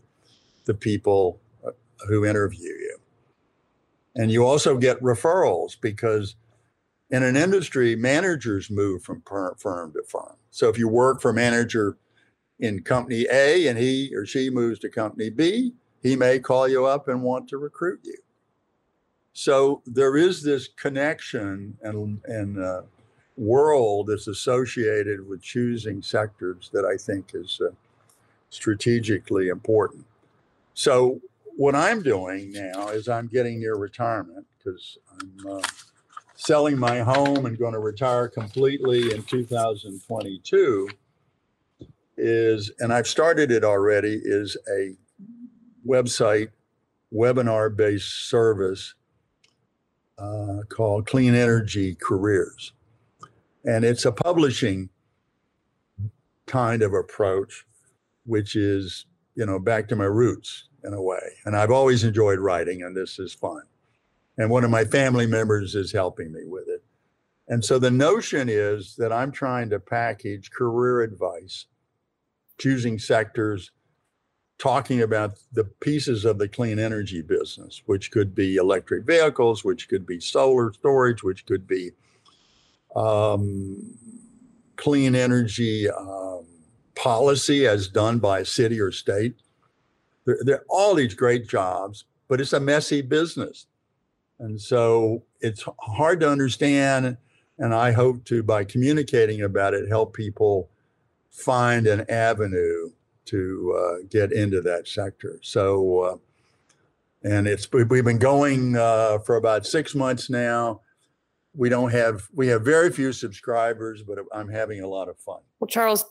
the 0.66 0.74
people 0.74 1.40
uh, 1.66 1.72
who 2.08 2.26
interview 2.26 2.70
you 2.70 2.98
and 4.16 4.32
you 4.32 4.46
also 4.46 4.78
get 4.78 5.02
referrals 5.02 5.80
because 5.80 6.36
in 7.10 7.24
an 7.24 7.36
industry 7.36 7.96
managers 7.96 8.70
move 8.70 9.04
from 9.04 9.22
firm 9.58 9.94
to 9.94 10.04
firm 10.08 10.36
so 10.50 10.70
if 10.70 10.78
you 10.78 10.88
work 10.88 11.22
for 11.22 11.32
manager 11.32 11.98
in 12.60 12.82
company 12.82 13.26
a 13.32 13.68
and 13.68 13.78
he 13.78 14.14
or 14.16 14.26
she 14.26 14.50
moves 14.50 14.80
to 14.80 14.90
company 14.90 15.30
b 15.30 15.74
he 16.02 16.16
may 16.16 16.40
call 16.40 16.68
you 16.68 16.86
up 16.86 17.08
and 17.08 17.22
want 17.22 17.48
to 17.48 17.58
recruit 17.58 18.00
you 18.04 18.18
so 19.34 19.82
there 19.86 20.16
is 20.16 20.42
this 20.42 20.68
connection 20.68 21.78
and 21.82 22.22
and 22.26 22.60
uh, 22.60 22.82
world 23.38 24.08
that's 24.08 24.28
associated 24.28 25.28
with 25.28 25.42
choosing 25.42 26.02
sectors 26.02 26.70
that 26.74 26.86
I 26.86 26.98
think 26.98 27.32
is 27.34 27.60
uh, 27.62 27.72
strategically 28.50 29.50
important. 29.50 30.06
So, 30.74 31.20
what 31.58 31.76
I'm 31.76 32.02
doing 32.02 32.52
now 32.52 32.90
is 32.90 33.08
I'm 33.08 33.28
getting 33.28 33.60
near 33.60 33.76
retirement 33.76 34.46
because 34.58 34.98
I'm 35.20 35.48
uh, 35.50 35.62
selling 36.36 36.78
my 36.78 37.00
home 37.00 37.46
and 37.46 37.58
going 37.58 37.74
to 37.74 37.80
retire 37.80 38.28
completely 38.28 39.14
in 39.14 39.24
2022 39.24 40.90
is 42.26 42.72
and 42.80 42.92
I've 42.92 43.08
started 43.08 43.52
it 43.52 43.64
already 43.64 44.20
is 44.24 44.58
a 44.76 44.96
website 45.88 46.50
webinar 47.14 47.76
based 47.76 48.30
service 48.30 48.96
uh, 50.18 50.64
called 50.70 51.06
Clean 51.06 51.36
Energy 51.36 51.96
Careers. 51.96 52.74
And 53.64 53.84
it's 53.84 54.06
a 54.06 54.12
publishing 54.12 54.90
kind 56.46 56.82
of 56.82 56.94
approach, 56.94 57.66
which 58.26 58.56
is, 58.56 59.06
you 59.36 59.46
know, 59.46 59.60
back 59.60 59.88
to 59.90 59.96
my 59.96 60.06
roots 60.06 60.70
in 60.84 60.94
a 60.94 61.02
way. 61.02 61.34
And 61.46 61.56
I've 61.56 61.72
always 61.72 62.04
enjoyed 62.04 62.40
writing, 62.40 62.84
and 62.84 62.96
this 62.96 63.20
is 63.20 63.34
fun. 63.34 63.64
And 64.38 64.50
one 64.50 64.64
of 64.64 64.70
my 64.70 64.86
family 64.86 65.26
members 65.26 65.76
is 65.76 65.92
helping 65.92 66.32
me 66.32 66.42
with 66.46 66.68
it. 66.68 66.84
And 67.48 67.64
so 67.64 67.80
the 67.80 67.92
notion 67.92 68.50
is 68.50 68.96
that 68.98 69.12
I'm 69.12 69.32
trying 69.32 69.70
to 69.70 69.80
package 69.80 70.52
career 70.52 71.02
advice, 71.02 71.66
choosing 72.58 73.00
sectors, 73.00 73.72
talking 74.58 75.02
about 75.02 75.38
the 75.52 75.66
pieces 75.66 76.26
of 76.26 76.38
the 76.38 76.48
clean 76.48 76.80
energy 76.80 77.22
business, 77.22 77.82
which 77.86 78.12
could 78.12 78.34
be 78.34 78.56
electric 78.56 79.06
vehicles, 79.06 79.64
which 79.64 79.90
could 79.90 80.06
be 80.06 80.20
solar 80.20 80.72
storage, 80.74 81.24
which 81.24 81.46
could 81.46 81.68
be 81.68 81.92
um, 82.96 83.98
clean 84.78 85.16
energy 85.16 85.90
um, 85.90 86.46
policy 86.96 87.68
as 87.68 87.88
done 87.88 88.20
by 88.20 88.44
city 88.44 88.80
or 88.80 88.92
state. 88.92 89.36
There, 90.26 90.40
there 90.42 90.56
are 90.58 90.66
all 90.70 90.96
these 90.96 91.14
great 91.14 91.48
jobs, 91.48 92.06
but 92.28 92.40
it's 92.40 92.54
a 92.54 92.60
messy 92.60 93.02
business. 93.02 93.68
And 94.40 94.60
so 94.60 95.24
it's 95.42 95.64
hard 95.80 96.20
to 96.22 96.30
understand. 96.30 97.18
And 97.58 97.74
I 97.74 97.92
hope 97.92 98.26
to, 98.26 98.44
by 98.44 98.64
communicating 98.64 99.42
about 99.42 99.74
it, 99.74 99.88
help 99.88 100.14
people 100.14 100.70
find 101.36 101.86
an 101.88 102.10
avenue 102.10 102.90
to 103.26 103.76
uh, 103.78 104.06
get 104.10 104.32
into 104.32 104.62
that 104.62 104.88
sector. 104.88 105.40
So, 105.42 106.00
uh, 106.02 106.18
and 107.24 107.48
it's 107.48 107.72
we've 107.72 108.06
been 108.06 108.20
going 108.20 108.78
uh, 108.78 109.20
for 109.20 109.36
about 109.36 109.66
six 109.66 109.96
months 109.96 110.30
now. 110.30 110.82
We 111.56 111.70
don't 111.70 111.92
have 111.92 112.28
we 112.34 112.48
have 112.48 112.64
very 112.64 112.92
few 112.92 113.12
subscribers, 113.12 114.04
but 114.04 114.20
I'm 114.32 114.50
having 114.50 114.82
a 114.82 114.88
lot 114.88 115.10
of 115.10 115.18
fun. 115.18 115.40
Well, 115.60 115.68
Charles, 115.68 116.06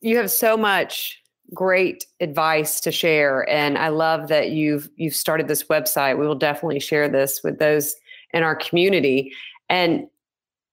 you 0.00 0.16
have 0.16 0.30
so 0.30 0.56
much 0.56 1.22
great 1.54 2.06
advice 2.20 2.80
to 2.80 2.90
share 2.90 3.46
and 3.46 3.76
i 3.76 3.88
love 3.88 4.28
that 4.28 4.52
you've 4.52 4.88
you've 4.96 5.14
started 5.14 5.48
this 5.48 5.64
website 5.64 6.18
we 6.18 6.26
will 6.26 6.34
definitely 6.34 6.80
share 6.80 7.10
this 7.10 7.42
with 7.44 7.58
those 7.58 7.94
in 8.32 8.42
our 8.42 8.56
community 8.56 9.30
and 9.68 10.06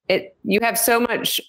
it 0.07 0.37
you 0.43 0.57
have 0.61 0.79
so 0.79 0.97
much 0.97 1.41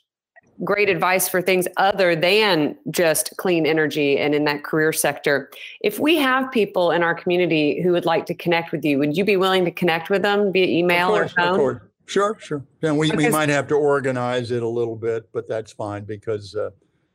great 0.65 0.89
advice 0.89 1.29
for 1.29 1.41
things 1.41 1.67
other 1.77 2.15
than 2.15 2.77
just 2.91 3.33
clean 3.39 3.67
energy 3.67 4.19
and 4.19 4.35
in 4.35 4.45
that 4.45 4.65
career 4.65 4.93
sector. 4.93 5.51
If 5.81 5.99
we 5.99 6.17
have 6.17 6.51
people 6.53 6.91
in 6.91 7.03
our 7.03 7.15
community 7.15 7.81
who 7.83 7.93
would 7.93 8.05
like 8.05 8.27
to 8.27 8.35
connect 8.35 8.73
with 8.73 8.85
you 8.85 8.99
would 8.99 9.17
you 9.17 9.25
be 9.25 9.37
willing 9.37 9.65
to 9.65 9.71
connect 9.71 10.11
with 10.11 10.23
them 10.23 10.53
via 10.53 10.67
email 10.67 11.09
course, 11.09 11.33
or 11.33 11.35
phone? 11.35 11.81
sure 12.07 12.37
sure. 12.41 12.65
And 12.83 12.99
we, 12.99 13.11
we 13.13 13.29
might 13.31 13.49
have 13.49 13.67
to 13.69 13.75
organize 13.75 14.51
it 14.51 14.63
a 14.63 14.69
little 14.69 14.97
bit 14.97 15.29
but 15.33 15.49
that's 15.49 15.73
fine 15.73 16.05
because 16.05 16.55
uh, 16.55 16.71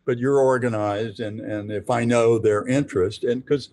but 0.05 0.17
you're 0.17 0.39
organized 0.39 1.19
and 1.19 1.39
and 1.39 1.71
if 1.71 1.89
i 1.89 2.03
know 2.03 2.39
their 2.39 2.67
interest 2.67 3.23
and 3.23 3.43
because 3.43 3.69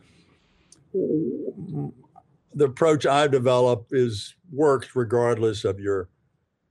the 0.92 2.64
approach 2.64 3.06
i've 3.06 3.30
developed 3.30 3.92
is 3.92 4.34
works 4.50 4.94
regardless 4.94 5.64
of 5.64 5.80
your 5.80 6.08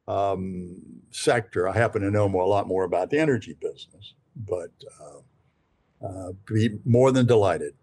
um, 0.07 1.00
sector 1.11 1.67
i 1.67 1.73
happen 1.73 2.01
to 2.01 2.11
know 2.11 2.27
more, 2.27 2.43
a 2.43 2.47
lot 2.47 2.67
more 2.67 2.83
about 2.83 3.09
the 3.09 3.19
energy 3.19 3.55
business 3.59 4.13
but 4.47 4.71
uh, 4.99 6.05
uh, 6.05 6.31
be 6.45 6.79
more 6.85 7.11
than 7.11 7.25
delighted 7.25 7.73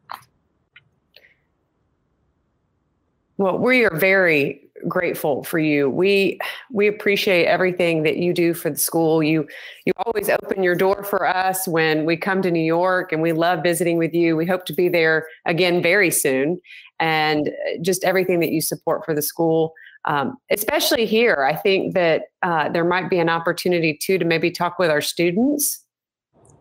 well 3.36 3.58
we 3.58 3.84
are 3.84 3.96
very 3.96 4.68
grateful 4.86 5.42
for 5.44 5.58
you. 5.58 5.88
We 5.88 6.38
we 6.70 6.86
appreciate 6.86 7.46
everything 7.46 8.02
that 8.02 8.18
you 8.18 8.32
do 8.32 8.54
for 8.54 8.70
the 8.70 8.78
school. 8.78 9.22
You 9.22 9.48
you 9.84 9.92
always 10.04 10.28
open 10.28 10.62
your 10.62 10.74
door 10.74 11.02
for 11.02 11.26
us 11.26 11.66
when 11.66 12.04
we 12.04 12.16
come 12.16 12.42
to 12.42 12.50
New 12.50 12.60
York 12.60 13.12
and 13.12 13.22
we 13.22 13.32
love 13.32 13.62
visiting 13.62 13.96
with 13.96 14.14
you. 14.14 14.36
We 14.36 14.46
hope 14.46 14.64
to 14.66 14.72
be 14.72 14.88
there 14.88 15.26
again 15.46 15.82
very 15.82 16.10
soon 16.10 16.60
and 17.00 17.50
just 17.80 18.04
everything 18.04 18.40
that 18.40 18.50
you 18.50 18.60
support 18.60 19.04
for 19.04 19.14
the 19.14 19.22
school. 19.22 19.72
Um, 20.04 20.36
especially 20.50 21.06
here, 21.06 21.44
I 21.44 21.56
think 21.56 21.94
that 21.94 22.22
uh, 22.42 22.68
there 22.68 22.84
might 22.84 23.10
be 23.10 23.18
an 23.18 23.28
opportunity 23.28 23.98
too 24.00 24.18
to 24.18 24.24
maybe 24.24 24.50
talk 24.50 24.78
with 24.78 24.90
our 24.90 25.00
students 25.00 25.84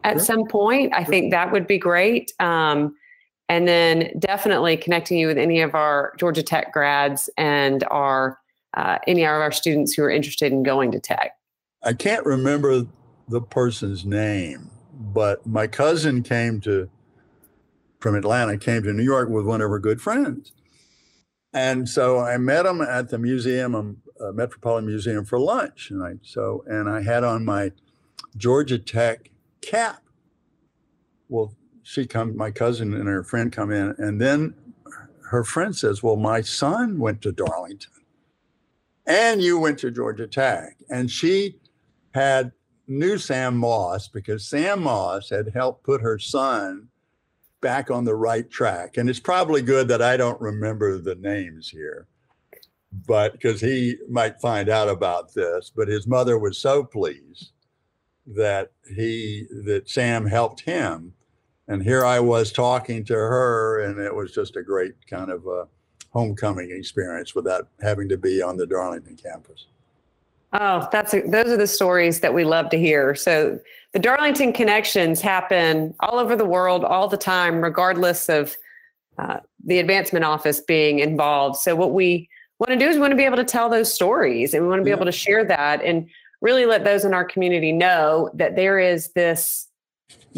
at 0.04 0.14
sure. 0.14 0.20
some 0.22 0.48
point. 0.48 0.94
I 0.94 1.04
sure. 1.04 1.10
think 1.10 1.32
that 1.32 1.52
would 1.52 1.68
be 1.68 1.78
great. 1.78 2.32
Um, 2.40 2.96
and 3.50 3.68
then 3.68 4.12
definitely 4.20 4.76
connecting 4.76 5.18
you 5.18 5.28
with 5.28 5.38
any 5.38 5.62
of 5.62 5.76
our 5.76 6.14
Georgia 6.18 6.44
Tech 6.44 6.74
grads 6.74 7.30
and 7.38 7.84
our 7.90 8.38
uh, 8.76 9.00
any 9.08 9.24
of 9.24 9.30
our 9.30 9.52
students 9.52 9.94
who 9.94 10.04
are 10.04 10.10
interested 10.10 10.52
in 10.52 10.62
going 10.62 10.92
to 10.92 11.00
Tech. 11.00 11.32
I 11.84 11.94
can't 11.94 12.26
remember 12.26 12.86
the 13.28 13.42
person's 13.42 14.06
name, 14.06 14.70
but 14.94 15.46
my 15.48 15.68
cousin 15.68 16.22
came 16.22 16.60
to 16.62 16.90
from 18.00 18.16
Atlanta, 18.16 18.58
came 18.58 18.84
to 18.84 18.94
New 18.94 19.04
York 19.04 19.30
with 19.30 19.46
one 19.46 19.62
of 19.62 19.70
her 19.70 19.80
good 19.80 20.02
friends. 20.02 20.52
And 21.58 21.90
so 21.90 22.20
I 22.20 22.38
met 22.38 22.68
him 22.68 22.82
at 22.82 23.10
the 23.10 23.18
museum, 23.18 23.74
um, 23.74 23.98
uh, 24.22 24.32
Metropolitan 24.32 24.86
Museum 24.86 25.26
for 25.26 25.40
lunch. 25.40 25.90
And 25.90 26.04
I 26.04 26.14
so 26.22 26.64
and 26.68 26.88
I 26.88 27.02
had 27.02 27.24
on 27.24 27.46
my 27.46 27.72
Georgia 28.36 28.78
Tech 28.78 29.32
cap. 29.62 30.04
Well, 31.30 31.56
she 31.82 32.06
come, 32.06 32.38
my 32.38 32.52
cousin 32.52 32.94
and 32.94 33.08
her 33.08 33.24
friend 33.24 33.52
come 33.52 33.72
in, 33.72 33.96
and 33.98 34.22
then 34.22 34.54
her 35.32 35.44
friend 35.44 35.76
says, 35.76 36.04
"Well, 36.04 36.16
my 36.16 36.42
son 36.42 37.00
went 37.00 37.24
to 37.24 37.32
Darlington, 37.32 38.04
and 39.08 39.42
you 39.42 39.58
went 39.58 39.80
to 39.80 39.90
Georgia 39.90 40.28
Tech," 40.28 40.78
and 40.92 41.10
she 41.10 41.56
had 42.14 42.52
knew 42.88 43.18
Sam 43.18 43.58
Moss 43.58 44.08
because 44.08 44.48
Sam 44.48 44.84
Moss 44.84 45.32
had 45.32 45.54
helped 45.56 45.84
put 45.84 46.02
her 46.02 46.20
son 46.20 46.90
back 47.62 47.90
on 47.92 48.06
the 48.06 48.16
right 48.16 48.50
track. 48.50 48.98
And 48.98 49.10
it's 49.10 49.20
probably 49.20 49.62
good 49.62 49.88
that 49.88 50.02
I 50.02 50.18
don't 50.18 50.40
remember 50.40 50.98
the 50.98 51.16
names 51.16 51.70
here, 51.70 52.08
but 53.08 53.34
because 53.34 53.62
he 53.62 53.98
might 54.10 54.42
find 54.42 54.70
out 54.70 54.90
about 54.90 55.34
this. 55.34 55.72
But 55.76 55.88
his 55.88 56.08
mother 56.08 56.38
was 56.38 56.58
so 56.58 56.84
pleased 56.84 57.52
that 58.26 58.72
he 58.96 59.46
that 59.64 59.90
Sam 59.90 60.26
helped 60.26 60.62
him 60.62 61.14
and 61.68 61.84
here 61.84 62.06
I 62.06 62.20
was 62.20 62.52
talking 62.52 63.04
to 63.06 63.14
her, 63.14 63.82
and 63.82 64.00
it 64.00 64.16
was 64.16 64.32
just 64.32 64.56
a 64.56 64.64
great 64.64 64.94
kind 65.08 65.30
of 65.30 65.46
a 65.48 65.68
homecoming 66.12 66.72
experience 66.72 67.36
without 67.36 67.68
having 67.82 68.08
to 68.10 68.18
be 68.18 68.42
on 68.42 68.56
the 68.56 68.66
Darlington 68.66 69.18
campus. 69.18 69.66
Oh, 70.60 70.88
that's 70.92 71.14
a, 71.14 71.22
those 71.22 71.48
are 71.48 71.58
the 71.58 71.68
stories 71.68 72.22
that 72.22 72.34
we 72.34 72.44
love 72.44 72.70
to 72.72 72.80
hear. 72.80 73.14
So 73.14 73.60
the 73.94 74.00
Darlington 74.00 74.54
connections 74.54 75.22
happen 75.22 75.94
all 76.00 76.18
over 76.18 76.36
the 76.36 76.46
world 76.46 76.84
all 76.84 77.08
the 77.08 77.18
time, 77.18 77.62
regardless 77.62 78.28
of 78.28 78.58
uh, 79.20 79.38
the 79.64 79.78
advancement 79.78 80.26
office 80.26 80.60
being 80.60 81.00
involved. 81.00 81.58
So 81.58 81.76
what 81.76 81.94
we 81.94 82.28
want 82.60 82.72
to 82.72 82.78
do 82.78 82.90
is 82.90 82.96
we 82.96 83.02
want 83.02 83.12
to 83.12 83.18
be 83.18 83.26
able 83.26 83.38
to 83.38 83.44
tell 83.44 83.70
those 83.70 83.94
stories, 83.94 84.54
and 84.54 84.64
we 84.64 84.70
want 84.70 84.80
to 84.80 84.84
be 84.84 84.90
yeah. 84.90 84.96
able 84.96 85.06
to 85.06 85.12
share 85.12 85.46
that, 85.46 85.84
and 85.84 86.10
really 86.42 86.66
let 86.66 86.84
those 86.84 87.06
in 87.06 87.14
our 87.14 87.26
community 87.26 87.72
know 87.72 88.32
that 88.34 88.56
there 88.56 88.80
is 88.80 89.12
this 89.14 89.68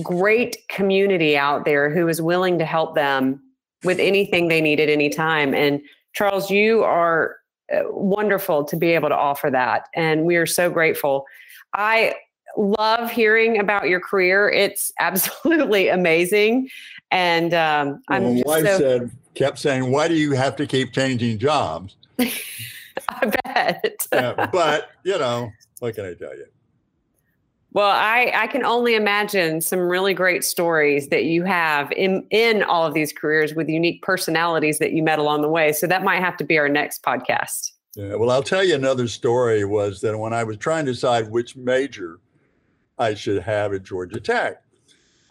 great 0.03 0.57
community 0.69 1.37
out 1.37 1.65
there 1.65 1.89
who 1.89 2.07
is 2.07 2.21
willing 2.21 2.59
to 2.59 2.65
help 2.65 2.95
them 2.95 3.41
with 3.83 3.99
anything 3.99 4.47
they 4.47 4.61
need 4.61 4.79
at 4.79 4.89
any 4.89 5.09
time. 5.09 5.53
And 5.53 5.81
Charles, 6.13 6.49
you 6.49 6.83
are 6.83 7.37
wonderful 7.85 8.63
to 8.65 8.75
be 8.75 8.89
able 8.91 9.09
to 9.09 9.15
offer 9.15 9.49
that. 9.51 9.89
And 9.93 10.25
we 10.25 10.35
are 10.35 10.45
so 10.45 10.69
grateful. 10.69 11.25
I 11.73 12.15
love 12.57 13.11
hearing 13.11 13.59
about 13.59 13.89
your 13.89 13.99
career. 13.99 14.49
It's 14.49 14.91
absolutely 14.99 15.87
amazing. 15.87 16.69
And 17.11 17.53
um, 17.53 18.01
I'm 18.07 18.35
my 18.35 18.43
wife 18.45 18.65
so- 18.65 18.77
said, 18.77 19.11
kept 19.35 19.59
saying, 19.59 19.91
why 19.91 20.07
do 20.07 20.15
you 20.15 20.33
have 20.33 20.55
to 20.57 20.67
keep 20.67 20.91
changing 20.93 21.39
jobs? 21.39 21.95
I 23.07 23.31
bet. 23.43 24.07
yeah, 24.11 24.47
but, 24.51 24.89
you 25.03 25.17
know, 25.17 25.49
what 25.79 25.95
can 25.95 26.05
I 26.05 26.13
tell 26.13 26.35
you? 26.35 26.45
Well, 27.71 27.91
I, 27.91 28.31
I 28.35 28.47
can 28.47 28.65
only 28.65 28.95
imagine 28.95 29.61
some 29.61 29.79
really 29.79 30.15
great 30.15 30.43
stories 30.43 31.09
that 31.09 31.25
you 31.25 31.43
have 31.43 31.91
in, 31.91 32.25
in 32.31 32.63
all 32.63 32.85
of 32.85 32.95
these 32.95 33.13
careers 33.13 33.53
with 33.53 33.69
unique 33.69 34.01
personalities 34.01 34.79
that 34.79 34.91
you 34.93 35.03
met 35.03 35.19
along 35.19 35.43
the 35.43 35.49
way. 35.49 35.71
So 35.71 35.85
that 35.85 36.03
might 36.03 36.19
have 36.19 36.35
to 36.37 36.43
be 36.43 36.57
our 36.57 36.67
next 36.67 37.03
podcast. 37.03 37.71
Yeah, 37.95 38.15
well, 38.15 38.31
I'll 38.31 38.43
tell 38.43 38.63
you 38.63 38.73
another 38.73 39.07
story 39.07 39.65
was 39.65 40.01
that 40.01 40.17
when 40.17 40.33
I 40.33 40.43
was 40.43 40.57
trying 40.57 40.85
to 40.85 40.93
decide 40.93 41.29
which 41.29 41.55
major 41.55 42.19
I 42.97 43.13
should 43.13 43.41
have 43.43 43.73
at 43.73 43.83
Georgia 43.83 44.19
Tech, 44.19 44.63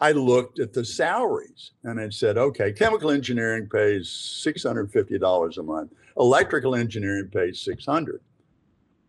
I 0.01 0.13
looked 0.13 0.59
at 0.59 0.71
the 0.71 0.85
salaries 0.85 1.71
and 1.83 1.99
I 1.99 2.09
said, 2.09 2.37
okay, 2.37 2.71
chemical 2.71 3.11
engineering 3.11 3.67
pays 3.69 4.07
$650 4.45 5.57
a 5.57 5.63
month. 5.63 5.93
Electrical 6.17 6.75
engineering 6.75 7.29
pays 7.33 7.59
600. 7.61 8.21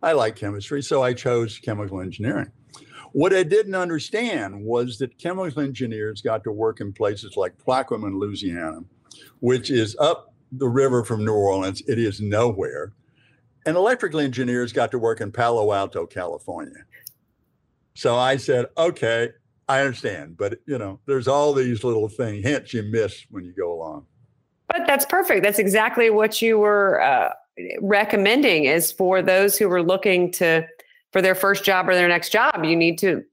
I 0.03 0.11
like 0.13 0.35
chemistry, 0.35 0.81
so 0.81 1.01
I 1.01 1.13
chose 1.13 1.59
chemical 1.59 2.01
engineering. 2.01 2.51
What 3.13 3.33
I 3.33 3.43
didn't 3.43 3.75
understand 3.75 4.63
was 4.63 4.97
that 4.99 5.17
chemical 5.17 5.61
engineers 5.61 6.21
got 6.21 6.43
to 6.45 6.51
work 6.51 6.79
in 6.79 6.93
places 6.93 7.35
like 7.35 7.57
Plaquemine, 7.57 8.19
Louisiana, 8.19 8.81
which 9.39 9.69
is 9.69 9.95
up 9.99 10.33
the 10.53 10.67
river 10.67 11.03
from 11.03 11.25
New 11.25 11.33
Orleans. 11.33 11.81
It 11.87 11.99
is 11.99 12.21
nowhere. 12.21 12.93
And 13.65 13.75
electrical 13.75 14.19
engineers 14.19 14.73
got 14.73 14.91
to 14.91 14.99
work 14.99 15.21
in 15.21 15.31
Palo 15.31 15.71
Alto, 15.71 16.05
California. 16.05 16.83
So 17.93 18.15
I 18.15 18.37
said, 18.37 18.67
okay, 18.77 19.29
I 19.67 19.81
understand, 19.81 20.37
but 20.37 20.59
you 20.65 20.77
know, 20.77 20.99
there's 21.05 21.27
all 21.27 21.53
these 21.53 21.83
little 21.83 22.09
things, 22.09 22.45
hints 22.45 22.73
you 22.73 22.83
miss 22.83 23.25
when 23.29 23.45
you 23.45 23.53
go 23.53 23.73
along. 23.73 24.05
But 24.67 24.87
that's 24.87 25.05
perfect. 25.05 25.43
That's 25.43 25.59
exactly 25.59 26.09
what 26.09 26.41
you 26.41 26.57
were 26.57 27.01
uh, 27.01 27.33
recommending 27.81 28.65
is 28.65 28.91
for 28.91 29.21
those 29.21 29.57
who 29.57 29.67
were 29.67 29.83
looking 29.83 30.31
to 30.31 30.65
for 31.11 31.21
their 31.21 31.35
first 31.35 31.63
job 31.63 31.89
or 31.89 31.95
their 31.95 32.07
next 32.07 32.29
job. 32.31 32.63
You 32.63 32.75
need 32.75 32.97
to 32.99 33.23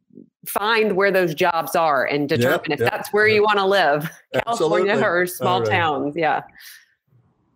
find 0.47 0.97
where 0.97 1.11
those 1.11 1.35
jobs 1.35 1.77
are 1.77 2.05
and 2.05 2.29
determine 2.29 2.71
yep, 2.71 2.79
if 2.79 2.81
yep, 2.81 2.91
that's 2.91 3.13
where 3.13 3.27
yep. 3.27 3.37
you 3.37 3.43
want 3.43 3.59
to 3.59 3.67
live, 3.67 4.11
California 4.45 4.93
Absolutely. 4.93 5.05
or 5.05 5.27
small 5.27 5.61
right. 5.61 5.71
towns. 5.71 6.15
Yeah. 6.17 6.43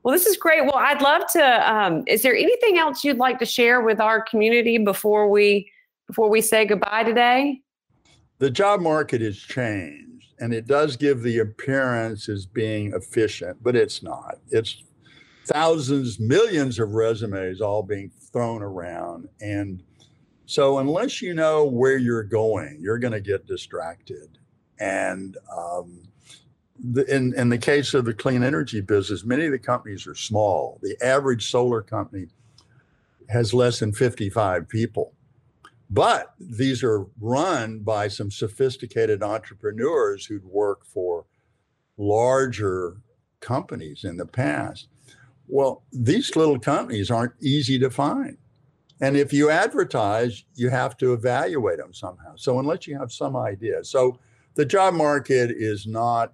Well, 0.02 0.12
this 0.12 0.26
is 0.26 0.36
great. 0.36 0.62
Well, 0.62 0.76
I'd 0.76 1.00
love 1.00 1.22
to. 1.32 1.72
Um, 1.72 2.02
is 2.06 2.22
there 2.22 2.34
anything 2.34 2.78
else 2.78 3.04
you'd 3.04 3.18
like 3.18 3.38
to 3.38 3.46
share 3.46 3.80
with 3.80 4.00
our 4.00 4.20
community 4.20 4.78
before 4.78 5.30
we 5.30 5.70
before 6.08 6.28
we 6.28 6.40
say 6.40 6.64
goodbye 6.64 7.04
today? 7.04 7.60
The 8.38 8.50
job 8.50 8.80
market 8.80 9.20
has 9.20 9.36
changed, 9.38 10.34
and 10.40 10.52
it 10.52 10.66
does 10.66 10.96
give 10.96 11.22
the 11.22 11.38
appearance 11.38 12.28
as 12.28 12.46
being 12.46 12.92
efficient, 12.94 13.62
but 13.62 13.76
it's 13.76 14.02
not. 14.02 14.38
It's 14.50 14.82
thousands, 15.46 16.18
millions 16.18 16.80
of 16.80 16.94
resumes 16.94 17.60
all 17.60 17.84
being 17.84 18.10
thrown 18.32 18.62
around, 18.62 19.28
and 19.40 19.84
so 20.46 20.78
unless 20.78 21.22
you 21.22 21.34
know 21.34 21.64
where 21.64 21.96
you're 21.96 22.22
going, 22.22 22.78
you're 22.80 22.98
going 22.98 23.12
to 23.12 23.20
get 23.20 23.46
distracted. 23.46 24.38
And 24.78 25.36
um, 25.56 26.02
the, 26.78 27.04
in, 27.14 27.34
in 27.34 27.48
the 27.48 27.58
case 27.58 27.94
of 27.94 28.04
the 28.04 28.14
clean 28.14 28.42
energy 28.42 28.80
business, 28.80 29.24
many 29.24 29.46
of 29.46 29.52
the 29.52 29.58
companies 29.58 30.06
are 30.06 30.14
small. 30.14 30.78
The 30.82 30.96
average 31.02 31.50
solar 31.50 31.82
company 31.82 32.26
has 33.28 33.54
less 33.54 33.78
than 33.78 33.92
55 33.92 34.68
people. 34.68 35.12
But 35.88 36.32
these 36.40 36.82
are 36.82 37.06
run 37.20 37.80
by 37.80 38.08
some 38.08 38.30
sophisticated 38.30 39.22
entrepreneurs 39.22 40.24
who'd 40.24 40.44
worked 40.44 40.86
for 40.86 41.26
larger 41.98 42.96
companies 43.40 44.04
in 44.04 44.16
the 44.16 44.26
past. 44.26 44.88
Well, 45.46 45.82
these 45.92 46.34
little 46.34 46.58
companies 46.58 47.10
aren't 47.10 47.34
easy 47.42 47.78
to 47.78 47.90
find. 47.90 48.38
And 49.02 49.16
if 49.16 49.32
you 49.32 49.50
advertise, 49.50 50.44
you 50.54 50.70
have 50.70 50.96
to 50.98 51.12
evaluate 51.12 51.78
them 51.78 51.92
somehow. 51.92 52.36
So, 52.36 52.60
unless 52.60 52.86
you 52.86 52.96
have 52.98 53.12
some 53.12 53.36
idea. 53.36 53.84
So, 53.84 54.18
the 54.54 54.64
job 54.64 54.94
market 54.94 55.50
is 55.50 55.86
not 55.86 56.32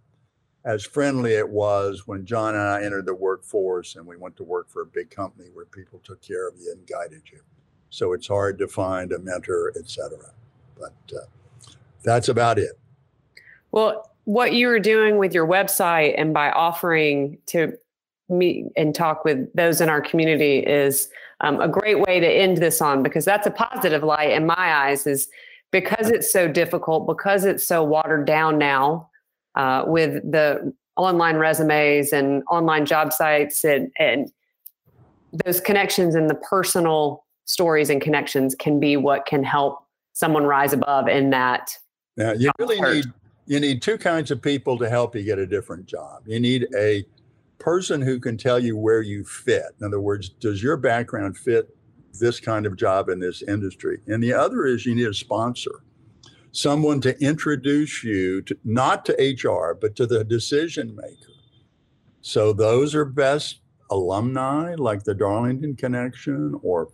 as 0.65 0.85
friendly 0.85 1.33
it 1.33 1.49
was 1.49 2.07
when 2.07 2.27
John 2.27 2.55
and 2.55 2.63
I 2.63 2.83
entered 2.83 3.07
the 3.07 3.15
workforce 3.15 3.97
and 3.97 4.07
we 4.07 4.19
went 4.19 4.37
to 4.37 4.45
work 4.45 4.69
for 4.69 4.83
a 4.83 4.87
big 4.87 5.11
company 5.11 5.49
where 5.55 5.65
people 5.65 6.01
took 6.05 6.21
care 6.21 6.47
of 6.47 6.55
you 6.61 6.71
and 6.71 6.87
guided 6.87 7.23
you. 7.33 7.41
So 7.89 8.13
it's 8.13 8.29
hard 8.29 8.59
to 8.59 8.69
find 8.69 9.13
a 9.13 9.19
mentor, 9.19 9.73
etc. 9.79 10.19
But 10.79 10.93
uh, 11.17 11.25
that's 12.03 12.29
about 12.29 12.59
it. 12.59 12.79
Well, 13.71 14.11
what 14.25 14.53
you 14.53 14.69
are 14.69 14.81
doing 14.81 15.17
with 15.17 15.33
your 15.33 15.47
website 15.47 16.15
and 16.19 16.35
by 16.35 16.51
offering 16.51 17.39
to 17.47 17.79
meet 18.29 18.67
and 18.77 18.95
talk 18.95 19.25
with 19.25 19.53
those 19.55 19.81
in 19.81 19.89
our 19.89 20.01
community 20.01 20.59
is 20.59 21.09
um, 21.41 21.61
a 21.61 21.69
great 21.69 22.01
way 22.01 22.21
to 22.21 22.27
end 22.27 22.59
this 22.59 22.81
on 22.83 23.03
because 23.03 23.25
that's 23.25 23.47
a 23.47 23.51
positive 23.51 24.03
light 24.03 24.33
in 24.33 24.47
my 24.47 24.55
eyes 24.57 25.07
is 25.07 25.29
because 25.71 26.11
it's 26.11 26.33
so 26.33 26.49
difficult 26.49 27.07
because 27.07 27.45
it's 27.45 27.67
so 27.67 27.83
watered 27.83 28.27
down 28.27 28.59
now 28.59 29.09
uh, 29.55 29.85
with 29.87 30.15
the 30.31 30.73
online 30.97 31.37
resumes 31.37 32.13
and 32.13 32.43
online 32.51 32.85
job 32.85 33.13
sites 33.13 33.65
and, 33.65 33.91
and 33.99 34.31
those 35.45 35.61
connections 35.61 36.15
and 36.15 36.29
the 36.29 36.35
personal 36.35 37.25
stories 37.45 37.89
and 37.91 38.01
connections 38.01 38.55
can 38.55 38.81
be 38.81 38.97
what 38.97 39.25
can 39.27 39.45
help 39.45 39.87
someone 40.13 40.45
rise 40.45 40.73
above 40.73 41.09
in 41.09 41.31
that. 41.31 41.71
Now, 42.17 42.33
you 42.33 42.51
really 42.59 42.81
need 42.81 43.07
you 43.47 43.61
need 43.61 43.81
two 43.81 43.97
kinds 43.97 44.31
of 44.31 44.43
people 44.43 44.77
to 44.79 44.91
help 44.91 45.15
you 45.15 45.23
get 45.23 45.39
a 45.39 45.47
different 45.47 45.87
job. 45.87 46.23
You 46.27 46.39
need 46.39 46.67
a 46.77 47.05
person 47.59 48.01
who 48.01 48.21
can 48.21 48.37
tell 48.37 48.59
you 48.59 48.77
where 48.77 49.03
you 49.03 49.25
fit. 49.25 49.65
In 49.81 49.87
other 49.87 50.01
words, 50.01 50.29
does 50.29 50.63
your 50.63 50.77
background 50.77 51.37
fit 51.37 51.75
this 52.15 52.41
kind 52.41 52.67
of 52.67 52.77
job 52.77 53.09
in 53.09 53.21
this 53.21 53.43
industry? 53.43 53.99
And 54.07 54.23
the 54.23 54.33
other 54.33 54.67
is 54.67 54.87
you 54.87 54.95
need 54.95 55.09
a 55.09 55.15
sponsor, 55.15 55.83
someone 56.53 57.01
to 57.03 57.21
introduce 57.23 58.03
you 58.05 58.43
to 58.43 58.57
not 58.65 59.05
to 59.07 59.13
HR, 59.13 59.75
but 59.75 59.97
to 59.97 60.07
the 60.07 60.25
decision 60.25 60.95
maker. 60.97 61.33
So 62.21 62.53
those 62.53 62.95
are 62.95 63.05
best 63.05 63.61
alumni 63.91 64.75
like 64.75 65.05
the 65.05 65.15
Darlington 65.15 65.75
Connection 65.77 66.59
or 66.63 66.89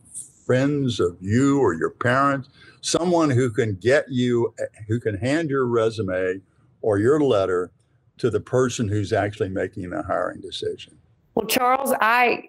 friends 0.47 1.01
of 1.01 1.17
you 1.21 1.59
or 1.59 1.75
your 1.75 1.91
parents, 1.91 2.49
someone 2.83 3.31
who 3.31 3.51
can 3.51 3.75
get 3.77 4.05
you, 4.09 4.55
who 4.87 5.01
can 5.01 5.17
hand 5.17 5.51
your 5.51 5.67
resume 5.67 6.41
or 6.83 6.99
your 6.99 7.21
letter 7.21 7.73
to 8.19 8.31
the 8.31 8.41
person 8.41 8.89
who's 8.89 9.13
actually 9.13 9.49
making 9.49 9.91
the 9.91 10.03
hiring 10.03 10.41
decision. 10.41 10.97
Well, 11.35 11.47
Charles, 11.47 11.93
I 12.01 12.45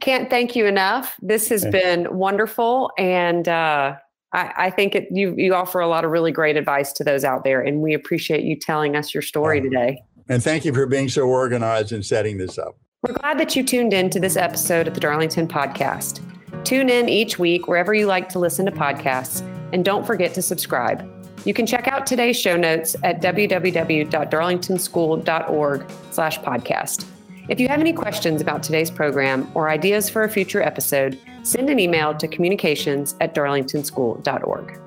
can't 0.00 0.30
thank 0.30 0.54
you 0.54 0.66
enough. 0.66 1.16
This 1.20 1.48
has 1.48 1.64
been 1.66 2.06
wonderful, 2.16 2.90
and 2.98 3.48
uh, 3.48 3.96
I, 4.32 4.52
I, 4.56 4.70
think 4.70 4.94
it, 4.94 5.08
you 5.10 5.34
you 5.36 5.54
offer 5.54 5.80
a 5.80 5.88
lot 5.88 6.04
of 6.04 6.10
really 6.10 6.32
great 6.32 6.56
advice 6.56 6.92
to 6.94 7.04
those 7.04 7.24
out 7.24 7.44
there, 7.44 7.60
and 7.60 7.80
we 7.80 7.94
appreciate 7.94 8.44
you 8.44 8.56
telling 8.56 8.96
us 8.96 9.12
your 9.12 9.22
story 9.22 9.60
today. 9.60 10.02
And 10.28 10.42
thank 10.42 10.64
you 10.64 10.72
for 10.72 10.86
being 10.86 11.08
so 11.08 11.22
organized 11.22 11.92
and 11.92 12.04
setting 12.04 12.38
this 12.38 12.58
up. 12.58 12.76
We're 13.02 13.14
glad 13.14 13.38
that 13.38 13.56
you 13.56 13.64
tuned 13.64 13.92
in 13.92 14.10
to 14.10 14.20
this 14.20 14.36
episode 14.36 14.86
of 14.86 14.94
the 14.94 15.00
Darlington 15.00 15.48
Podcast. 15.48 16.20
Tune 16.64 16.90
in 16.90 17.08
each 17.08 17.38
week 17.38 17.66
wherever 17.66 17.94
you 17.94 18.06
like 18.06 18.28
to 18.30 18.38
listen 18.38 18.66
to 18.66 18.72
podcasts, 18.72 19.40
and 19.72 19.84
don't 19.84 20.06
forget 20.06 20.34
to 20.34 20.42
subscribe. 20.42 21.17
You 21.48 21.54
can 21.54 21.64
check 21.64 21.88
out 21.88 22.06
today's 22.06 22.38
show 22.38 22.58
notes 22.58 22.94
at 23.02 23.22
www.darlingtonschool.org 23.22 25.90
slash 26.10 26.38
podcast. 26.40 27.06
If 27.48 27.58
you 27.58 27.68
have 27.68 27.80
any 27.80 27.94
questions 27.94 28.42
about 28.42 28.62
today's 28.62 28.90
program 28.90 29.50
or 29.54 29.70
ideas 29.70 30.10
for 30.10 30.24
a 30.24 30.28
future 30.28 30.60
episode, 30.60 31.18
send 31.44 31.70
an 31.70 31.80
email 31.80 32.14
to 32.16 32.28
communications 32.28 33.14
at 33.22 33.34
darlingtonschool.org. 33.34 34.78